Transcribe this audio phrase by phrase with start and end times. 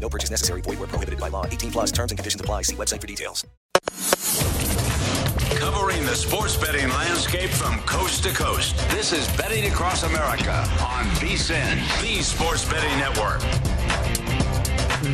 [0.00, 0.62] No purchase necessary.
[0.62, 1.44] Void where prohibited by law.
[1.44, 2.62] 18 plus terms and conditions apply.
[2.62, 3.44] See website for details.
[5.58, 8.76] Covering the sports betting landscape from coast to coast.
[8.90, 13.40] This is Betting Across America on VSIN, the sports betting network.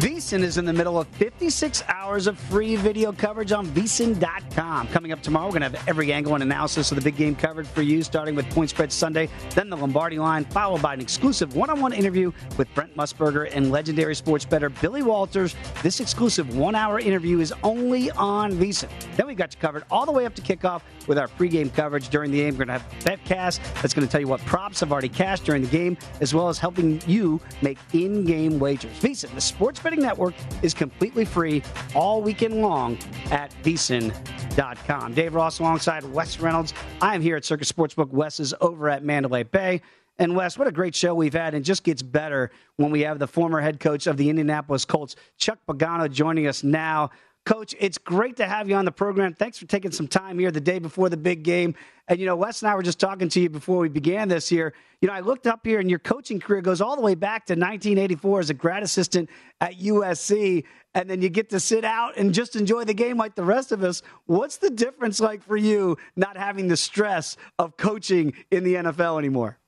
[0.00, 4.88] VSIN is in the middle of 56 hours of free video coverage on VSIN.com.
[4.88, 7.36] Coming up tomorrow, we're going to have every angle and analysis of the big game
[7.36, 11.00] covered for you, starting with Point Spread Sunday, then the Lombardi line, followed by an
[11.00, 15.54] exclusive one on one interview with Brent Musburger and legendary sports bettor Billy Walters.
[15.84, 18.90] This exclusive one hour interview is only on VSIN.
[19.14, 22.08] Then we've got you covered all the way up to kickoff with our pregame coverage
[22.08, 22.56] during the game.
[22.56, 25.44] We're going to have BetCast that's going to tell you what props have already cashed
[25.44, 28.98] during the game, as well as helping you make in game wagers.
[28.98, 31.62] VSIN, the sports betting network, is completely free
[31.94, 32.98] all weekend long
[33.30, 35.14] at VSIN.com.
[35.14, 36.74] Dave Ross alongside Wes Reynolds.
[37.00, 38.08] I am here at Circus Sportsbook.
[38.08, 39.82] Wes is over at Mandalay Bay.
[40.18, 43.18] And Wes, what a great show we've had, and just gets better when we have
[43.18, 47.10] the former head coach of the Indianapolis Colts, Chuck Pagano, joining us now.
[47.44, 49.34] Coach, it's great to have you on the program.
[49.34, 51.74] Thanks for taking some time here the day before the big game.
[52.08, 54.50] And, you know, Wes and I were just talking to you before we began this
[54.50, 54.72] year.
[55.02, 57.44] You know, I looked up here, and your coaching career goes all the way back
[57.46, 59.28] to 1984 as a grad assistant
[59.60, 60.64] at USC.
[60.94, 63.72] And then you get to sit out and just enjoy the game like the rest
[63.72, 64.00] of us.
[64.24, 69.18] What's the difference like for you not having the stress of coaching in the NFL
[69.18, 69.58] anymore?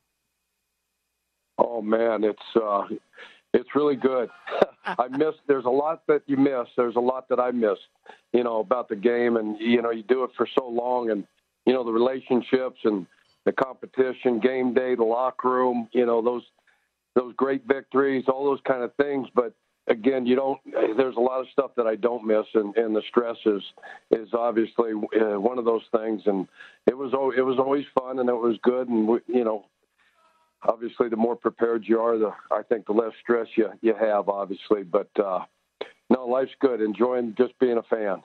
[1.59, 2.43] Oh, man, it's.
[2.55, 2.85] Uh,
[3.57, 4.29] it's really good.
[4.87, 5.41] I missed.
[5.47, 6.69] There's a lot that you miss.
[6.77, 7.89] There's a lot that I missed.
[8.33, 11.25] You know about the game, and you know you do it for so long, and
[11.65, 13.07] you know the relationships and
[13.45, 15.89] the competition, game day, the locker room.
[15.93, 16.43] You know those
[17.15, 19.27] those great victories, all those kind of things.
[19.35, 19.55] But
[19.89, 20.61] again, you don't.
[20.97, 23.63] There's a lot of stuff that I don't miss, and, and the stress is
[24.11, 26.23] is obviously uh, one of those things.
[26.27, 26.47] And
[26.87, 29.65] it was it was always fun, and it was good, and we, you know
[30.69, 34.29] obviously the more prepared you are, the I think the less stress you you have,
[34.29, 34.83] obviously.
[34.83, 35.41] But uh,
[36.11, 36.81] no, life's good.
[36.81, 38.23] Enjoying just being a fan.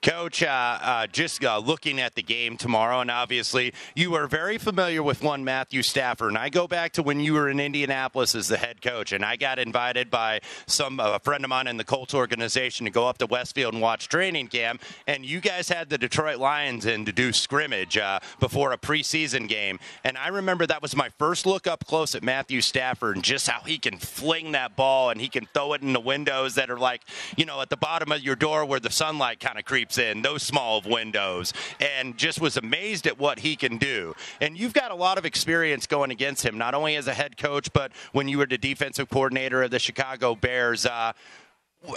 [0.00, 4.56] Coach, uh, uh, just uh, looking at the game tomorrow, and obviously you are very
[4.56, 6.28] familiar with one Matthew Stafford.
[6.28, 9.24] And I go back to when you were in Indianapolis as the head coach, and
[9.24, 13.08] I got invited by some a friend of mine in the Colts organization to go
[13.08, 14.82] up to Westfield and watch training camp.
[15.08, 19.48] And you guys had the Detroit Lions in to do scrimmage uh, before a preseason
[19.48, 19.80] game.
[20.04, 23.48] And I remember that was my first look up close at Matthew Stafford and just
[23.48, 26.70] how he can fling that ball and he can throw it in the windows that
[26.70, 27.02] are like,
[27.36, 30.20] you know, at the bottom of your door where the sunlight kind of creeps in,
[30.20, 34.14] those small of windows, and just was amazed at what he can do.
[34.40, 37.38] And you've got a lot of experience going against him, not only as a head
[37.38, 40.84] coach, but when you were the defensive coordinator of the Chicago Bears.
[40.84, 41.12] Uh,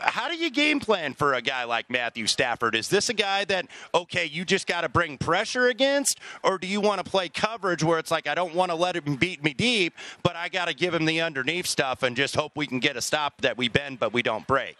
[0.01, 2.75] how do you game plan for a guy like Matthew Stafford?
[2.75, 6.67] Is this a guy that, okay, you just got to bring pressure against, or do
[6.67, 9.43] you want to play coverage where it's like, I don't want to let him beat
[9.43, 12.67] me deep, but I got to give him the underneath stuff and just hope we
[12.67, 14.77] can get a stop that we bend but we don't break?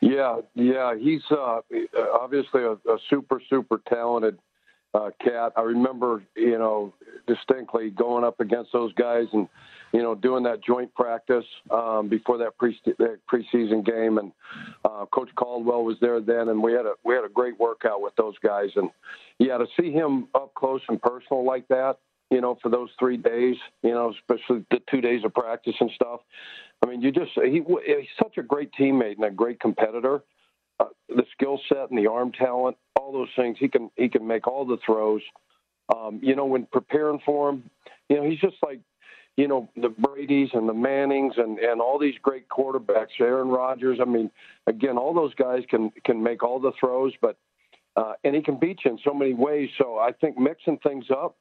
[0.00, 1.60] Yeah, yeah, he's uh,
[2.18, 4.38] obviously a, a super, super talented
[4.94, 5.52] uh, cat.
[5.56, 6.94] I remember, you know,
[7.26, 9.46] distinctly going up against those guys and,
[9.92, 14.18] you know, doing that joint practice um, before that, pre- that preseason game.
[14.18, 14.32] And
[14.84, 18.00] uh, Coach Caldwell was there then, and we had a we had a great workout
[18.00, 18.70] with those guys.
[18.76, 18.90] And
[19.38, 21.98] yeah, to see him up close and personal like that,
[22.30, 25.90] you know, for those three days, you know, especially the two days of practice and
[25.94, 26.20] stuff.
[26.82, 30.22] I mean, you just he, he's such a great teammate and a great competitor.
[30.78, 34.26] Uh, the skill set and the arm talent, all those things, he can he can
[34.26, 35.22] make all the throws.
[35.94, 37.68] Um, you know, when preparing for him,
[38.08, 38.80] you know, he's just like,
[39.36, 43.98] you know, the Brady's and the Mannings and and all these great quarterbacks, Aaron Rodgers.
[44.00, 44.30] I mean,
[44.66, 47.36] again, all those guys can can make all the throws, but
[47.96, 49.68] uh, and he can beat you in so many ways.
[49.76, 51.36] So I think mixing things up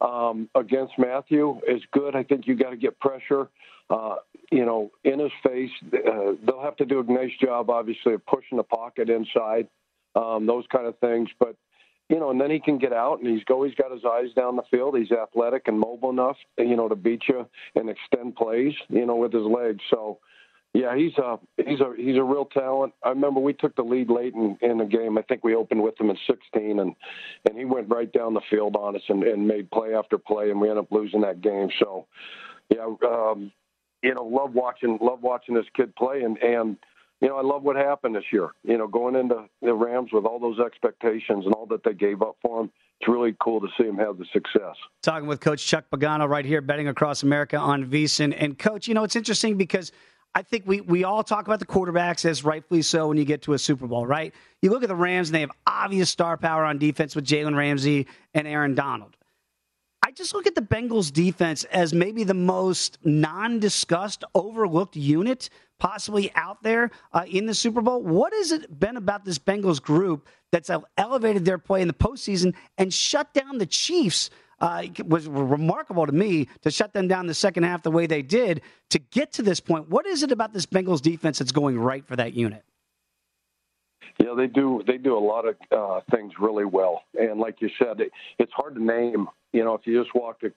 [0.00, 2.14] um, against Matthew is good.
[2.14, 3.48] I think you got to get pressure,
[3.90, 4.16] uh,
[4.50, 5.70] you know, in his face.
[5.92, 9.68] Uh, they'll have to do a nice job, obviously, of pushing the pocket inside,
[10.14, 11.28] um, those kind of things.
[11.38, 11.56] But
[12.08, 14.56] you know, and then he can get out, and he's always got his eyes down
[14.56, 14.96] the field.
[14.96, 19.16] He's athletic and mobile enough, you know, to beat you and extend plays, you know,
[19.16, 19.80] with his legs.
[19.90, 20.18] So
[20.74, 22.92] yeah, he's a he's a he's a real talent.
[23.02, 25.16] I remember we took the lead late in, in the game.
[25.16, 26.94] I think we opened with him in 16, and
[27.48, 30.50] and he went right down the field on us and, and made play after play,
[30.50, 31.68] and we ended up losing that game.
[31.78, 32.06] So,
[32.68, 33.50] yeah, um,
[34.02, 36.76] you know, love watching love watching this kid play, and and
[37.20, 38.50] you know, I love what happened this year.
[38.62, 42.20] You know, going into the Rams with all those expectations and all that they gave
[42.22, 42.70] up for him,
[43.00, 44.76] it's really cool to see him have the success.
[45.02, 48.36] Talking with Coach Chuck Pagano right here, betting across America on VSIN.
[48.38, 49.90] And Coach, you know, it's interesting because
[50.34, 53.42] I think we, we all talk about the quarterbacks as rightfully so when you get
[53.42, 54.34] to a Super Bowl, right?
[54.62, 57.56] You look at the Rams and they have obvious star power on defense with Jalen
[57.56, 59.16] Ramsey and Aaron Donald.
[60.04, 65.50] I just look at the Bengals defense as maybe the most non discussed, overlooked unit
[65.78, 68.02] possibly out there uh, in the Super Bowl.
[68.02, 72.54] What has it been about this Bengals group that's elevated their play in the postseason
[72.76, 74.30] and shut down the Chiefs?
[74.60, 78.22] Uh, was remarkable to me to shut them down the second half the way they
[78.22, 79.88] did to get to this point.
[79.88, 82.64] What is it about this Bengals defense that's going right for that unit?
[84.18, 84.82] Yeah, they do.
[84.86, 88.52] They do a lot of uh, things really well, and like you said, it, it's
[88.52, 89.28] hard to name.
[89.52, 90.52] You know, if you just walk to,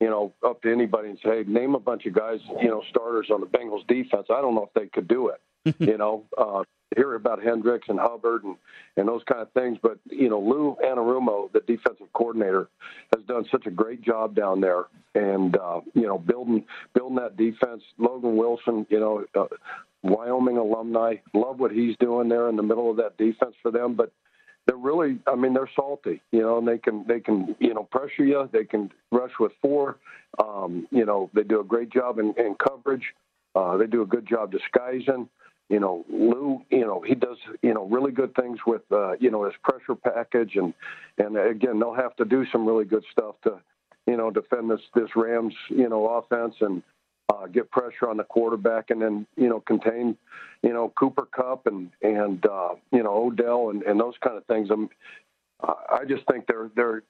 [0.00, 2.84] you know, up to anybody and say, hey, "Name a bunch of guys," you know,
[2.88, 4.28] starters on the Bengals defense.
[4.30, 5.40] I don't know if they could do it.
[5.80, 6.62] you know, uh,
[6.96, 8.56] hear about Hendricks and Hubbard and,
[8.96, 9.78] and those kind of things.
[9.82, 12.68] But, you know, Lou Anarumo, the defensive coordinator,
[13.14, 14.84] has done such a great job down there
[15.14, 16.64] and, uh, you know, building,
[16.94, 17.82] building that defense.
[17.98, 19.46] Logan Wilson, you know, uh,
[20.02, 23.94] Wyoming alumni, love what he's doing there in the middle of that defense for them.
[23.94, 24.12] But
[24.66, 27.84] they're really, I mean, they're salty, you know, and they can, they can, you know,
[27.84, 28.48] pressure you.
[28.52, 29.96] They can rush with four.
[30.42, 33.04] Um, you know, they do a great job in, in coverage.
[33.54, 35.28] Uh, they do a good job disguising
[35.70, 39.30] you know, Lou, you know, he does, you know, really good things with, uh, you
[39.30, 40.74] know, his pressure package, and
[41.16, 43.60] and again, they'll have to do some really good stuff to,
[44.06, 46.82] you know, defend this this Rams, you know, offense and
[47.32, 50.16] uh, get pressure on the quarterback, and then you know, contain,
[50.62, 54.44] you know, Cooper Kupp and and uh, you know Odell and, and those kind of
[54.46, 54.70] things.
[54.70, 54.90] I'm,
[55.62, 57.02] I just think they're they're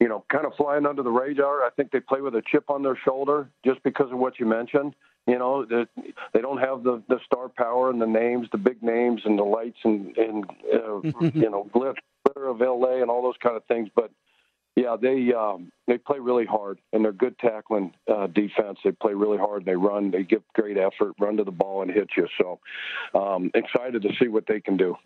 [0.00, 1.62] you know, kind of flying under the radar.
[1.62, 4.46] I think they play with a chip on their shoulder just because of what you
[4.46, 4.94] mentioned.
[5.26, 9.22] You know, they don't have the the star power and the names, the big names,
[9.24, 11.00] and the lights and and uh,
[11.34, 12.00] you know glitter
[12.36, 13.88] of LA and all those kind of things.
[13.94, 14.10] But
[14.76, 18.78] yeah, they um, they play really hard and they're good tackling uh, defense.
[18.84, 19.62] They play really hard.
[19.62, 20.10] And they run.
[20.10, 21.14] They give great effort.
[21.18, 22.26] Run to the ball and hit you.
[22.40, 22.60] So
[23.18, 24.96] um, excited to see what they can do.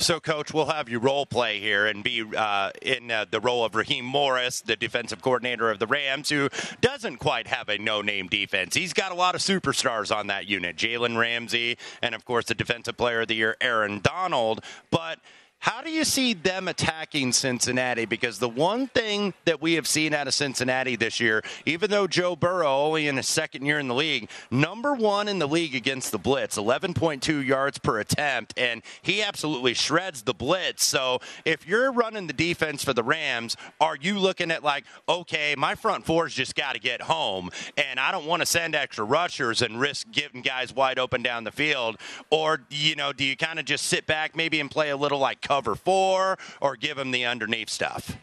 [0.00, 3.64] So, coach, we'll have you role play here and be uh, in uh, the role
[3.64, 6.48] of Raheem Morris, the defensive coordinator of the Rams, who
[6.80, 8.76] doesn't quite have a no name defense.
[8.76, 12.54] He's got a lot of superstars on that unit Jalen Ramsey, and of course, the
[12.54, 14.60] defensive player of the year, Aaron Donald.
[14.92, 15.18] But
[15.60, 18.04] how do you see them attacking Cincinnati?
[18.04, 22.06] Because the one thing that we have seen out of Cincinnati this year, even though
[22.06, 25.74] Joe Burrow only in his second year in the league, number one in the league
[25.74, 30.86] against the blitz, 11.2 yards per attempt, and he absolutely shreds the blitz.
[30.86, 35.56] So if you're running the defense for the Rams, are you looking at like, okay,
[35.58, 39.04] my front four's just got to get home, and I don't want to send extra
[39.04, 41.96] rushers and risk getting guys wide open down the field,
[42.30, 45.18] or you know, do you kind of just sit back maybe and play a little
[45.18, 48.16] like cover four or give him the underneath stuff?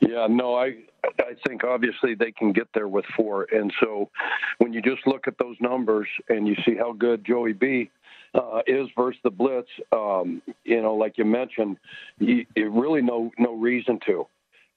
[0.00, 0.68] Yeah, no, I
[1.04, 4.10] I think obviously they can get there with four, and so
[4.58, 7.90] when you just look at those numbers and you see how good Joey B
[8.34, 11.76] uh, is versus the blitz, um, you know, like you mentioned,
[12.18, 14.26] you, really no no reason to,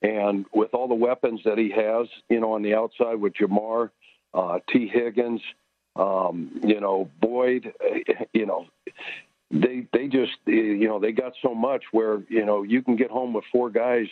[0.01, 3.89] and with all the weapons that he has, you know, on the outside with Ja'Marr,
[4.33, 5.41] uh, Tee Higgins,
[5.95, 7.73] Um, you know, Boyd,
[8.31, 8.67] you know,
[9.51, 13.09] they they just you know they got so much where you know you can get
[13.09, 14.05] home with four guys,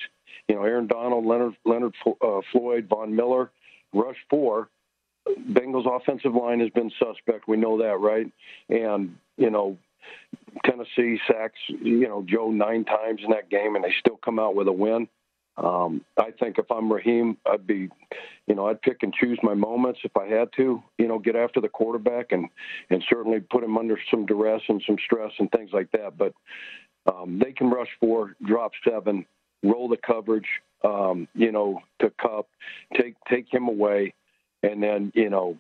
[0.48, 3.52] you know, Aaron Donald, Leonard Leonard uh, Floyd, Von Miller,
[3.94, 4.70] rush four.
[5.52, 7.48] Bengals offensive line has been suspect.
[7.48, 8.32] We know that, right?
[8.70, 9.78] And you know,
[10.66, 14.56] Tennessee sacks you know Joe nine times in that game, and they still come out
[14.56, 15.08] with a win.
[15.58, 17.90] Um, I think if I'm Raheem, I'd be,
[18.46, 21.36] you know, I'd pick and choose my moments if I had to, you know, get
[21.36, 22.48] after the quarterback and
[22.90, 26.18] and certainly put him under some duress and some stress and things like that.
[26.18, 26.34] But
[27.12, 29.26] um, they can rush four, drop seven,
[29.64, 30.48] roll the coverage,
[30.84, 32.48] um, you know, to Kupp,
[32.96, 34.14] take take him away,
[34.62, 35.58] and then you know,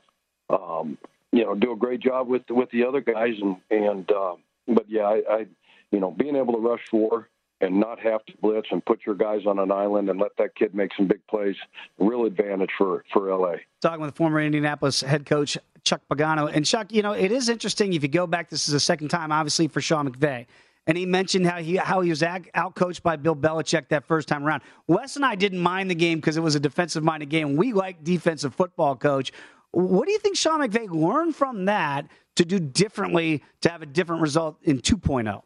[0.51, 0.99] um,
[1.31, 4.11] you know, do a great job with with the other guys and and.
[4.11, 4.35] Uh,
[4.67, 5.45] but yeah, I, I,
[5.91, 7.29] you know, being able to rush four
[7.61, 10.55] and not have to blitz and put your guys on an island and let that
[10.55, 11.55] kid make some big plays,
[11.97, 13.55] real advantage for for LA.
[13.81, 17.93] Talking with former Indianapolis head coach Chuck Pagano, and Chuck, you know, it is interesting
[17.93, 18.49] if you go back.
[18.49, 20.45] This is the second time, obviously, for Sean McVay.
[20.85, 24.27] And he mentioned how he how he was out coached by Bill Belichick that first
[24.27, 24.63] time around.
[24.87, 27.55] Wes and I didn't mind the game because it was a defensive minded game.
[27.55, 29.31] We like defensive football, coach.
[29.71, 33.85] What do you think Sean McVay learned from that to do differently to have a
[33.85, 35.41] different result in 2.0?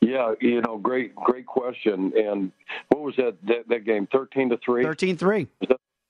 [0.00, 2.12] Yeah, you know, great, great question.
[2.16, 2.52] And
[2.88, 4.06] what was that that, that game?
[4.10, 4.82] Thirteen to three.
[4.82, 5.48] Thirteen three.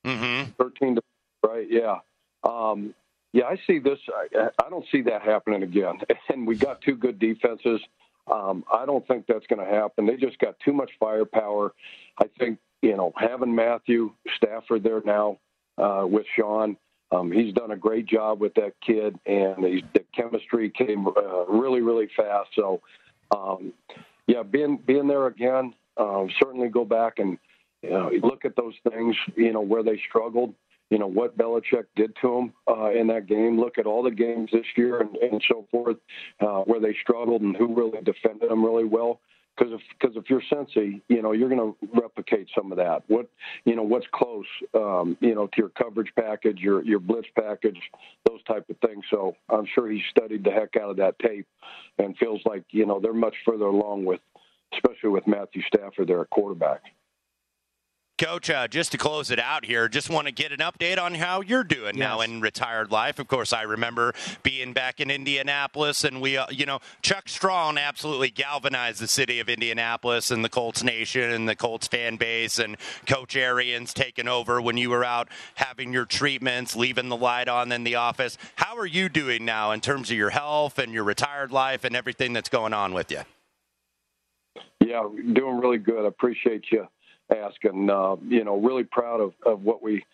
[0.07, 0.50] Mm-hmm.
[0.59, 1.03] Thirteen to
[1.47, 1.67] right.
[1.69, 1.97] Yeah.
[2.45, 2.95] Um,
[3.33, 3.99] yeah, I see this.
[4.09, 5.99] I, I don't see that happening again.
[6.29, 7.81] And we got two good defenses.
[8.31, 10.07] Um, I don't think that's going to happen.
[10.07, 11.73] They just got too much firepower.
[12.19, 15.39] I think you know having Matthew Stafford there now
[15.77, 16.77] uh, with Sean.
[17.12, 21.45] Um, he's done a great job with that kid, and he's, the chemistry came uh,
[21.47, 22.50] really, really fast.
[22.55, 22.81] So,
[23.30, 23.72] um,
[24.26, 27.38] yeah, being being there again, um, certainly go back and
[27.82, 29.16] you know, look at those things.
[29.37, 30.54] You know where they struggled.
[30.90, 33.60] You know what Belichick did to them uh, in that game.
[33.60, 35.96] Look at all the games this year and, and so forth
[36.40, 39.20] uh, where they struggled and who really defended them really well
[39.57, 43.02] because if because if you're Cincy, you know you're going to replicate some of that.
[43.09, 43.28] What
[43.64, 47.78] you know what's close, um, you know, to your coverage package, your your blitz package,
[48.28, 49.04] those type of things.
[49.11, 51.47] So I'm sure he studied the heck out of that tape,
[51.99, 54.21] and feels like you know they're much further along with,
[54.75, 56.83] especially with Matthew Stafford, their quarterback.
[58.21, 61.15] Coach, uh, just to close it out here, just want to get an update on
[61.15, 62.00] how you're doing yes.
[62.00, 63.19] now in retired life.
[63.19, 64.12] Of course, I remember
[64.43, 69.41] being back in Indianapolis, and we, uh, you know, Chuck Strong absolutely galvanized the city
[69.41, 74.29] of Indianapolis and the Colts Nation and the Colts fan base, and Coach Arians taking
[74.29, 78.37] over when you were out having your treatments, leaving the light on in the office.
[78.57, 81.97] How are you doing now in terms of your health and your retired life and
[81.97, 83.23] everything that's going on with you?
[84.85, 86.05] Yeah, doing really good.
[86.05, 86.87] I appreciate you
[87.37, 90.04] ask, and uh, you know, really proud of, of what we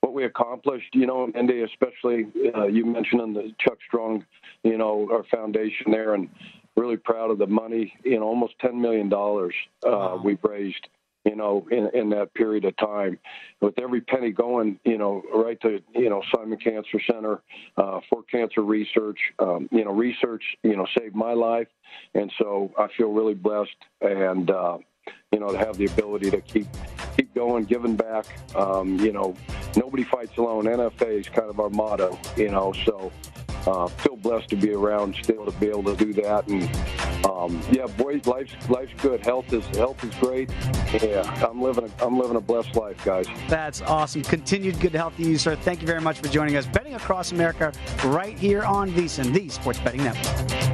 [0.00, 0.94] what we accomplished.
[0.94, 4.24] You know, Indy, especially uh, you mentioned in the Chuck Strong,
[4.62, 6.28] you know, our foundation there, and
[6.76, 7.94] really proud of the money.
[8.04, 9.54] You know, almost ten million dollars
[9.86, 10.22] uh, wow.
[10.22, 10.88] we've raised.
[11.24, 13.18] You know, in, in that period of time,
[13.62, 17.40] with every penny going, you know, right to you know Simon Cancer Center
[17.78, 19.18] uh, for cancer research.
[19.38, 21.68] Um, you know, research, you know, saved my life,
[22.12, 24.50] and so I feel really blessed and.
[25.34, 26.68] You know, to have the ability to keep
[27.16, 28.26] keep going, giving back.
[28.54, 29.34] Um, you know,
[29.76, 30.64] nobody fights alone.
[30.64, 32.16] NFA is kind of our motto.
[32.36, 33.10] You know, so
[33.66, 36.46] uh, feel blessed to be around still to be able to do that.
[36.46, 39.24] And um, yeah, boys, life's life's good.
[39.24, 40.50] Health is health is great.
[41.02, 43.26] Yeah, I'm living a, I'm living a blessed life, guys.
[43.48, 44.22] That's awesome.
[44.22, 45.56] Continued good health to you, sir.
[45.56, 46.66] Thank you very much for joining us.
[46.66, 47.72] Betting across America,
[48.04, 50.73] right here on VSiN, the Sports Betting Network.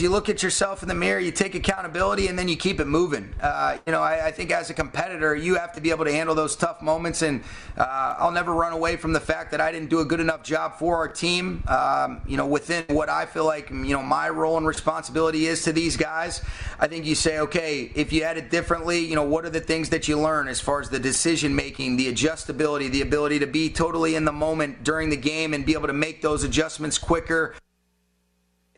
[0.00, 2.86] You look at yourself in the mirror, you take accountability, and then you keep it
[2.86, 3.34] moving.
[3.42, 6.10] Uh, you know, I, I think as a competitor, you have to be able to
[6.10, 7.44] handle those tough moments, and
[7.76, 10.42] uh, I'll never run away from the fact that I didn't do a good enough
[10.44, 11.62] job for our team.
[11.68, 15.62] Um, you know, within what I feel like you know my role and responsibility is
[15.64, 16.42] to these guys.
[16.80, 19.60] I think you say, okay, if you had it differently, you know, what are the
[19.60, 23.46] things that you learn as far as the decision making, the adjustability, the ability to
[23.46, 26.96] be totally in the moment during the game and be able to make those adjustments
[26.96, 27.54] quicker.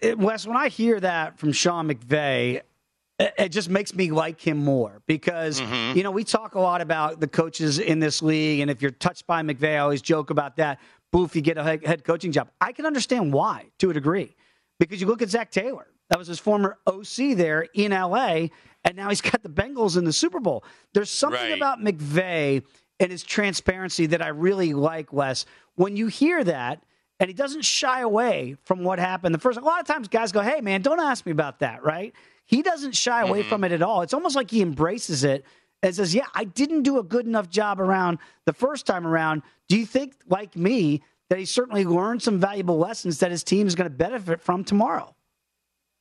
[0.05, 2.61] It, Wes, when I hear that from Sean McVay,
[3.19, 5.97] it, it just makes me like him more because, mm-hmm.
[5.97, 8.61] you know, we talk a lot about the coaches in this league.
[8.61, 10.81] And if you're touched by McVay, I always joke about that.
[11.12, 12.51] Boof, you get a head head coaching job.
[12.61, 14.35] I can understand why to a degree
[14.81, 15.87] because you look at Zac Taylor.
[16.11, 18.49] That was his former OC there in LA,
[18.85, 20.64] and now he's got the Bengals in the Super Bowl.
[20.93, 21.57] There's something Right.
[21.57, 22.62] about McVay
[23.01, 25.47] and his transparency that I really like, Wes.
[25.77, 26.85] When you hear that,
[27.20, 29.59] and he doesn't shy away from what happened the first.
[29.59, 32.12] A lot of times, guys go, "Hey, man, don't ask me about that," right?
[32.46, 33.48] He doesn't shy away Mhm.
[33.48, 34.03] from it at all.
[34.03, 35.44] It's almost like he embraces it
[35.83, 39.42] and says, "Yeah, I didn't do a good enough job around the first time around."
[39.68, 43.66] Do you think, like me, that he certainly learned some valuable lessons that his team
[43.66, 45.14] is going to benefit from tomorrow?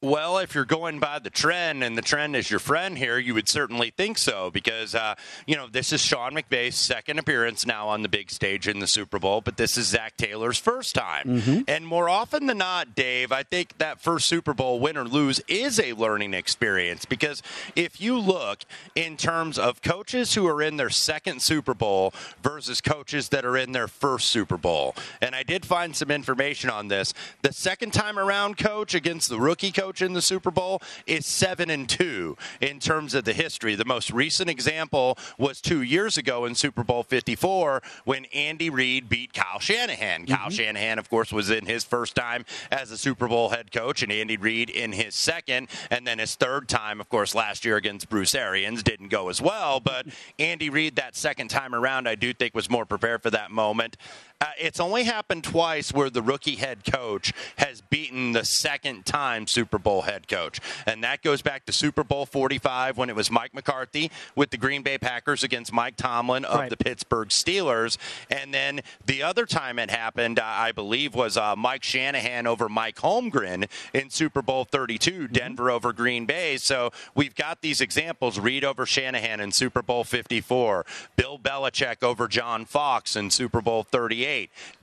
[0.03, 3.33] Well, if you're going by the trend and the trend is your friend here, you
[3.35, 5.15] would certainly think so because, uh,
[5.47, 8.87] you know, this is Sean McVay's second appearance now on the big stage in the
[8.87, 11.25] Super Bowl, but this is Zac Taylor's first time.
[11.25, 11.61] Mm-hmm.
[11.69, 15.39] And more often than not, Dave, I think that first Super Bowl win or lose
[15.47, 17.41] is a learning experience because
[17.73, 22.81] if you look in terms of coaches who are in their second Super Bowl versus
[22.81, 26.89] coaches that are in their first Super Bowl, and I did find some information on
[26.89, 31.25] this, the second time around coach against the rookie coach in the Super Bowl is
[31.25, 33.75] seven and two in terms of the history.
[33.75, 39.09] The most recent example was two years ago in Super Bowl 54 when Andy Reid
[39.09, 40.25] beat Kyle Shanahan.
[40.25, 40.49] Kyle mm-hmm.
[40.49, 44.11] Shanahan, of course, was in his first time as a Super Bowl head coach, and
[44.11, 48.09] Andy Reid in his second, and then his third time, of course, last year against
[48.09, 49.79] Bruce Arians didn't go as well.
[49.79, 50.07] But
[50.39, 53.97] Andy Reid that second time around, I do think was more prepared for that moment.
[54.43, 59.47] Uh, it's only happened twice where the rookie head coach has beaten the second time
[59.47, 60.59] Super Bowl head coach.
[60.85, 64.57] And that goes back to Super Bowl 45 when it was Mike McCarthy with the
[64.57, 66.69] Green Bay Packers against Mike Tomlin of Right.
[66.69, 67.97] the Pittsburgh Steelers.
[68.29, 72.67] And then the other time it happened, uh, I believe, was uh, Mike Shanahan over
[72.67, 76.57] Mike Holmgren in Super Bowl 32, Denver over Green Bay.
[76.57, 82.27] So we've got these examples Reid over Shanahan in Super Bowl 54, Bill Belichick over
[82.27, 84.32] John Fox in Super Bowl 38,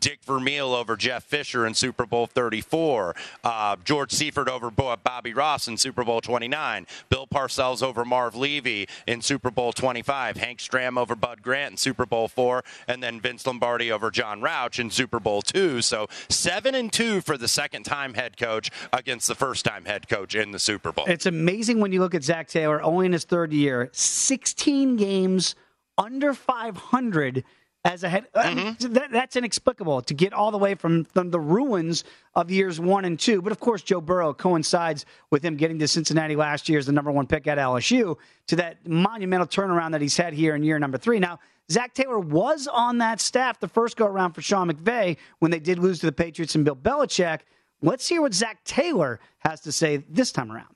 [0.00, 5.68] Dick Vermeil over Jeff Fisher in Super Bowl 34, uh, George Seifert over Bobby Ross
[5.68, 10.98] in Super Bowl 29, Bill Parcells over Marv Levy in Super Bowl 25, Hank Stram
[10.98, 14.90] over Bud Grant in Super Bowl 4, and then Vince Lombardi over John Rauch in
[14.90, 15.82] Super Bowl 2.
[15.82, 20.08] So 7 and 2 for the second time head coach against the first time head
[20.08, 21.04] coach in the Super Bowl.
[21.08, 25.54] It's amazing when you look at Zac Taylor, only in his third year, 16 games
[25.98, 27.44] under 500
[27.84, 28.26] as a head.
[28.34, 32.50] I mean, that, that's inexplicable to get all the way from, from the ruins of
[32.50, 33.40] years one and two.
[33.40, 36.92] But of course, Joe Burrow coincides with him getting to Cincinnati last year as the
[36.92, 38.16] number one pick at LSU
[38.48, 41.18] to that monumental turnaround that he's had here in year number three.
[41.18, 41.38] Now,
[41.70, 45.60] Zac Taylor was on that staff the first go around for Sean McVay when they
[45.60, 47.40] did lose to the Patriots and Bill Belichick.
[47.80, 50.74] Let's hear what Zac Taylor has to say this time around.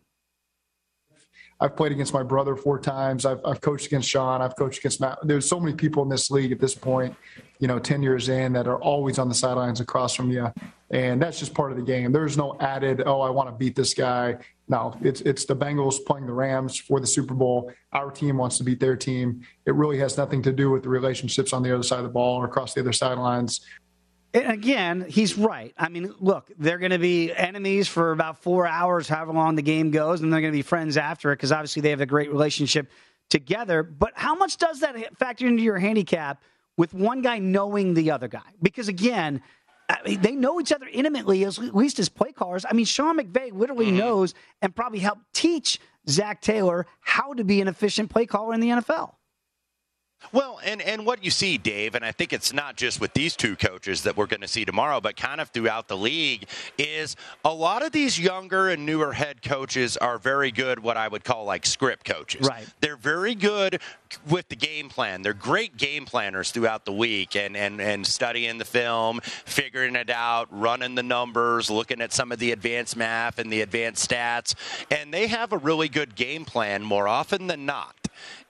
[1.60, 3.24] I've played against my brother four times.
[3.24, 4.42] I've, I've coached against Sean.
[4.42, 5.18] I've coached against Matt.
[5.22, 7.14] There's so many people in this league at this point,
[7.58, 10.52] you know, 10 years in that are always on the sidelines across from you.
[10.90, 12.12] And that's just part of the game.
[12.12, 14.38] There's no added, oh, I want to beat this guy.
[14.68, 17.72] No, it's, it's the Bengals playing the Rams for the Super Bowl.
[17.92, 19.42] Our team wants to beat their team.
[19.66, 22.10] It really has nothing to do with the relationships on the other side of the
[22.10, 23.60] ball or across the other sidelines.
[24.34, 25.72] And again, he's right.
[25.78, 29.62] I mean, look, they're going to be enemies for about four hours, however long the
[29.62, 32.06] game goes, and they're going to be friends after it because obviously they have a
[32.06, 32.90] great relationship
[33.30, 33.84] together.
[33.84, 36.42] But how much does that factor into your handicap
[36.76, 38.42] with one guy knowing the other guy?
[38.60, 39.40] Because again,
[39.88, 42.64] I mean, they know each other intimately, as- at least as play callers.
[42.68, 43.98] I mean, Sean McVay literally mm-hmm.
[43.98, 48.60] knows and probably helped teach Zac Taylor how to be an efficient play caller in
[48.60, 49.14] the NFL.
[50.32, 53.36] Well, and, and what you see, Dave, and I think it's not just with these
[53.36, 57.16] two coaches that we're going to see tomorrow, but kind of throughout the league, is
[57.44, 61.24] a lot of these younger and newer head coaches are very good, what I would
[61.24, 62.48] call like script coaches.
[62.48, 62.66] Right.
[62.80, 63.80] They're very good
[64.28, 65.22] with the game plan.
[65.22, 70.10] They're great game planners throughout the week and, and, and studying the film, figuring it
[70.10, 74.54] out, running the numbers, looking at some of the advanced math and the advanced stats.
[74.90, 78.03] And they have a really good game plan more often than not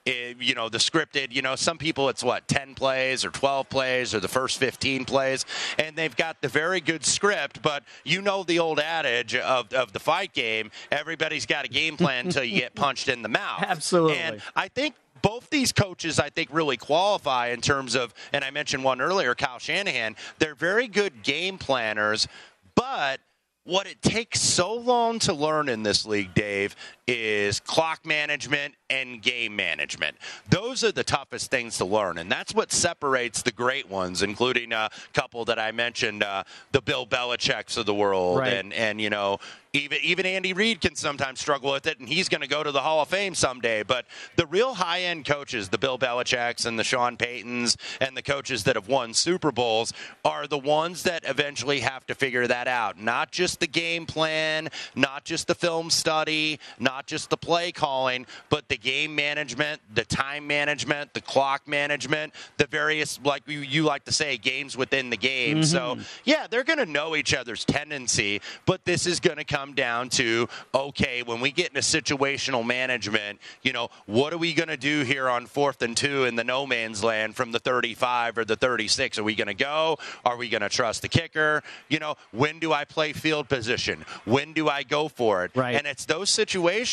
[0.05, 3.69] eh, you know, the scripted, you know, some people it's what, 10 plays or 12
[3.69, 5.45] plays or the first 15 plays,
[5.77, 9.93] and they've got the very good script, but you know the old adage of, of
[9.93, 13.63] the fight game everybody's got a game plan until you get punched in the mouth.
[13.63, 14.17] Absolutely.
[14.17, 18.51] And I think both these coaches, I think, really qualify in terms of, and I
[18.51, 20.15] mentioned one earlier, Kyle Shanahan.
[20.39, 22.27] They're very good game planners,
[22.75, 23.21] but
[23.63, 26.75] what it takes so long to learn in this league, Dave,
[27.07, 30.17] is clock management and game management.
[30.49, 34.71] Those are the toughest things to learn, and that's what separates the great ones, including
[34.73, 38.53] a couple that I mentioned, uh, the Bill Belichick's of the world, Right.
[38.53, 39.39] and and you know.
[39.73, 42.71] Even, even Andy Reid can sometimes struggle with it, and he's going to go to
[42.71, 43.83] the Hall of Fame someday.
[43.83, 44.05] But
[44.37, 48.63] the real high end coaches, the Bill Belichick's and the Sean Paytons, and the coaches
[48.63, 49.91] that have won Super Bowls,
[50.23, 52.97] are the ones that eventually have to figure that out.
[52.97, 58.25] Not just the game plan, not just the film study, not just the play calling,
[58.49, 63.83] but the game management, the time management, the clock management, the various, like you, you
[63.83, 65.63] like to say, games within the game.
[65.63, 66.05] So, Mhm.
[66.23, 69.73] yeah, they're going to know each other's tendency, but this is going to come come
[69.73, 74.67] down to okay, when we get into situational management, you know, what are we going
[74.67, 78.37] to do here on fourth and two in the no man's land from the 35
[78.37, 79.17] or the 36?
[79.17, 79.97] Are we going to go?
[80.25, 81.63] Are we going to trust the kicker?
[81.87, 84.05] You know, when do I play field position?
[84.25, 85.51] When do I go for it?
[85.55, 85.75] Right.
[85.75, 86.84] And it's those situations.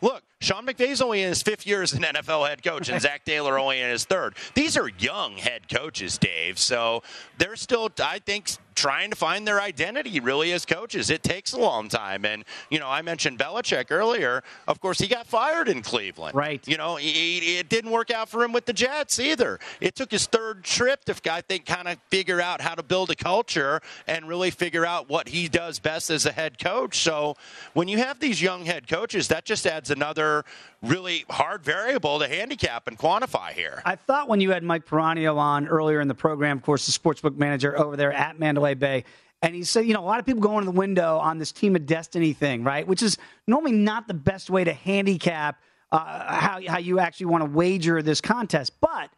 [0.00, 3.24] Look, Sean McVay's only in his fifth year as an NFL head coach, and Zac
[3.24, 4.34] Taylor only in his third.
[4.54, 6.58] These are young head coaches, Dave.
[6.58, 7.02] So
[7.38, 11.10] they're still, I think, trying to find their identity really as coaches.
[11.10, 12.24] It takes a long time.
[12.24, 14.42] And, you know, I mentioned Belichick earlier.
[14.68, 16.34] Of course, he got fired in Cleveland.
[16.34, 16.66] Right.
[16.66, 17.10] You know, he,
[17.40, 19.58] he- it didn't work out for him with the Jets either.
[19.80, 23.10] It took his third trip to, I think, kind of figure out how to build
[23.10, 26.98] a culture and really figure out what he does best as a head coach.
[26.98, 27.36] So
[27.74, 30.44] when you have these young head coaches, that just adds another
[30.88, 33.82] really hard variable to handicap and quantify here.
[33.84, 36.92] I thought when you had Mike Piranio on earlier in the program, of course, the
[36.92, 39.04] sportsbook manager over there at Mandalay Bay,
[39.42, 41.52] and he said, you know, a lot of people go into the window on this
[41.52, 42.86] team of destiny thing, right?
[42.86, 45.60] Which is normally not the best way to handicap
[45.92, 48.72] uh, how how you actually want to wager this contest.
[48.80, 49.10] But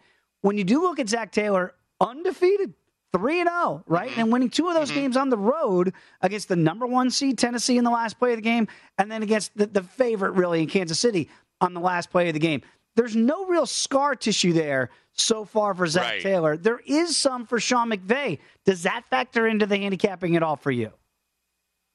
[0.42, 2.74] when you do look at Zac Taylor, undefeated.
[3.12, 4.10] 3 and 0, right?
[4.18, 7.78] And winning two of those games on the road against the number one seed, Tennessee,
[7.78, 10.68] in the last play of the game, and then against the, the favorite, really, in
[10.68, 12.62] Kansas City on the last play of the game.
[12.96, 16.22] There's no real scar tissue there so far for Zac Right.
[16.22, 16.56] Taylor.
[16.56, 18.38] There is some for Sean McVay.
[18.64, 20.92] Does that factor into the handicapping at all for you?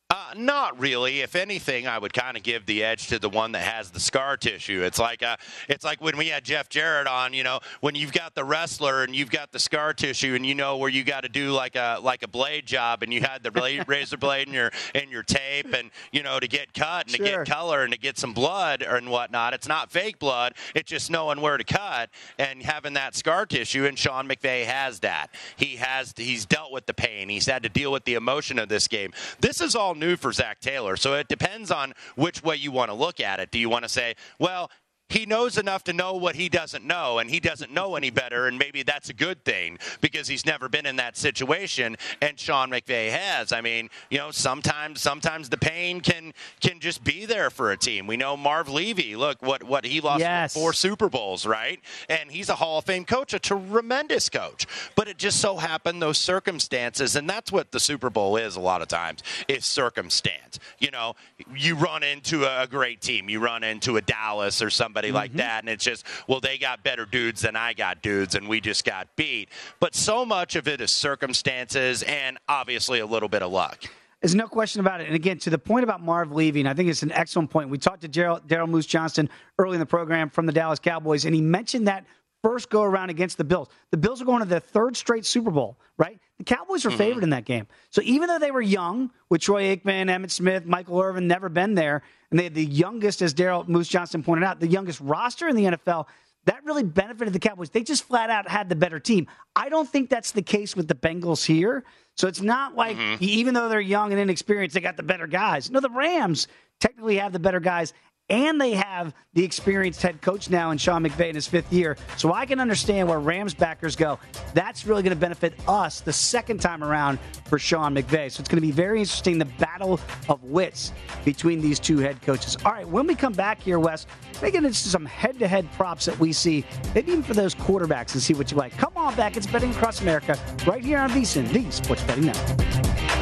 [0.10, 1.22] Uh, Not really.
[1.22, 4.00] If anything, I would kind of give the edge to the one that has the
[4.00, 4.84] scar tissue.
[4.84, 7.34] It's like uh, it's like when we had Jeff Jarrett on.
[7.34, 10.56] You know, when you've got the wrestler and you've got the scar tissue, and you
[10.56, 13.44] know where you got to do like a like a blade job, and you had
[13.44, 17.08] the blade, razor blade in your in your tape, and you know to get cut
[17.08, 19.54] and to get color and to get some blood and whatnot.
[19.54, 20.54] It's not fake blood.
[20.76, 23.86] It's just knowing where to cut and having that scar tissue.
[23.86, 25.28] And Sean McVay has that.
[25.56, 26.14] He has.
[26.16, 27.30] He's dealt with the pain.
[27.30, 29.14] He's had to deal with the emotion of this game.
[29.40, 30.96] This is all new for Zac Taylor.
[30.96, 33.52] So it depends on which way you want to look at it.
[33.52, 34.70] Do you want to say, well?
[35.12, 38.48] He knows enough to know what he doesn't know, and he doesn't know any better,
[38.48, 42.70] and maybe that's a good thing because he's never been in that situation, and Sean
[42.70, 43.52] McVay has.
[43.52, 47.78] I mean, you know, sometimes sometimes the pain can can just be there for a
[47.78, 48.08] team.
[48.08, 49.18] We know Marv Levy.
[49.18, 50.54] Look what what he lost Yes.
[50.54, 51.82] four Super Bowls, right?
[52.08, 54.66] And he's a Hall of Fame coach, a tremendous coach.
[54.96, 58.62] But it just so happened those circumstances, and that's what the Super Bowl is a
[58.62, 60.58] lot of times, is circumstance.
[60.80, 61.16] You know,
[61.54, 65.32] you run into a, a great team, you run into a Dallas or somebody like
[65.32, 65.38] mm-hmm.
[65.40, 68.62] that, and it's just, well, they got better dudes than I got dudes, and we
[68.62, 69.50] just got beat.
[69.80, 73.86] But so much of it is circumstances and obviously a little bit of luck.
[74.22, 75.08] There's no question about it.
[75.08, 77.70] And again, to the point about Marv leaving, I think it's an excellent point.
[77.70, 81.26] We talked to Daryl Daryl Moose Johnston early in the program from the Dallas Cowboys,
[81.26, 82.06] and he mentioned that
[82.44, 83.70] first go around against the Bills.
[83.90, 86.20] The Bills are going to their third straight Super Bowl, right?
[86.42, 86.98] The Cowboys are mm-hmm.
[86.98, 87.68] favored in that game.
[87.92, 91.76] So even though they were young, with Troy Aikman, Emmitt Smith, Michael Irvin, never been
[91.76, 92.02] there,
[92.32, 95.56] and they had the youngest, as Daryl Moose Johnston pointed out, the youngest roster in
[95.56, 96.08] the NFL.
[96.46, 97.70] That really benefited the Cowboys.
[97.70, 99.28] They just flat out had the better team.
[99.56, 101.84] I don't think that's the case with the Bengals here.
[102.16, 103.24] So it's not like mm-hmm.
[103.24, 105.70] even though they're young and inexperienced, they got the better guys.
[105.70, 106.48] No, the Rams
[106.80, 107.94] technically have the better guys,
[108.32, 111.98] and they have the experienced head coach now in Sean McVay in his fifth year.
[112.16, 114.20] So I can understand where Rams backers go.
[114.54, 118.32] That's really going to benefit us the second time around for Sean McVay.
[118.32, 120.94] So it's going to be very interesting the battle of wits
[121.26, 122.58] between these two head coaches.
[122.66, 124.08] All right, when we come back here, Wes,
[124.42, 126.66] we get into some head to head props that we see,
[126.96, 128.76] maybe even for those quarterbacks and see what you like.
[128.78, 129.36] Come on back.
[129.36, 133.21] It's Betting Across America right here on VSIN, the Sports Betting Network.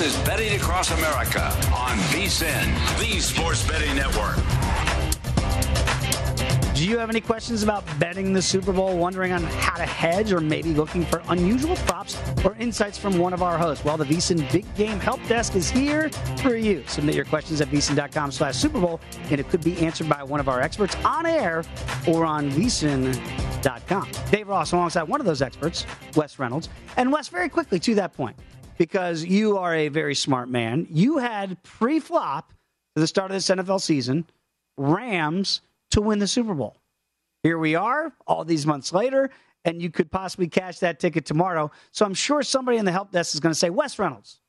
[0.00, 4.34] This is Betting Across America on VSIN, the Sports Betting Network.
[6.74, 10.32] Do you have any questions about betting the Super Bowl, wondering on how to hedge,
[10.32, 13.84] or maybe looking for unusual props or insights from one of our hosts?
[13.84, 16.08] Well, the VSIN Big Game Help Desk is here
[16.38, 16.82] for you.
[16.86, 20.40] Submit your questions at VSIN.com slash Super Bowl, and it could be answered by one
[20.40, 21.62] of our experts on air
[22.08, 24.08] or on VSIN.com.
[24.30, 25.84] Dave Ross alongside one of those experts,
[26.16, 26.70] Wes Reynolds.
[26.96, 28.34] And Wes, very quickly to that point,
[28.80, 32.54] because you are a very smart man, you had pre-flop
[32.96, 34.24] to the start of this NFL season,
[34.78, 36.78] Rams to win the Super Bowl.
[37.42, 39.28] Here we are, all these months later,
[39.66, 41.70] and you could possibly cash that ticket tomorrow.
[41.92, 44.40] So I'm sure somebody in the help desk is going to say, Wes Reynolds,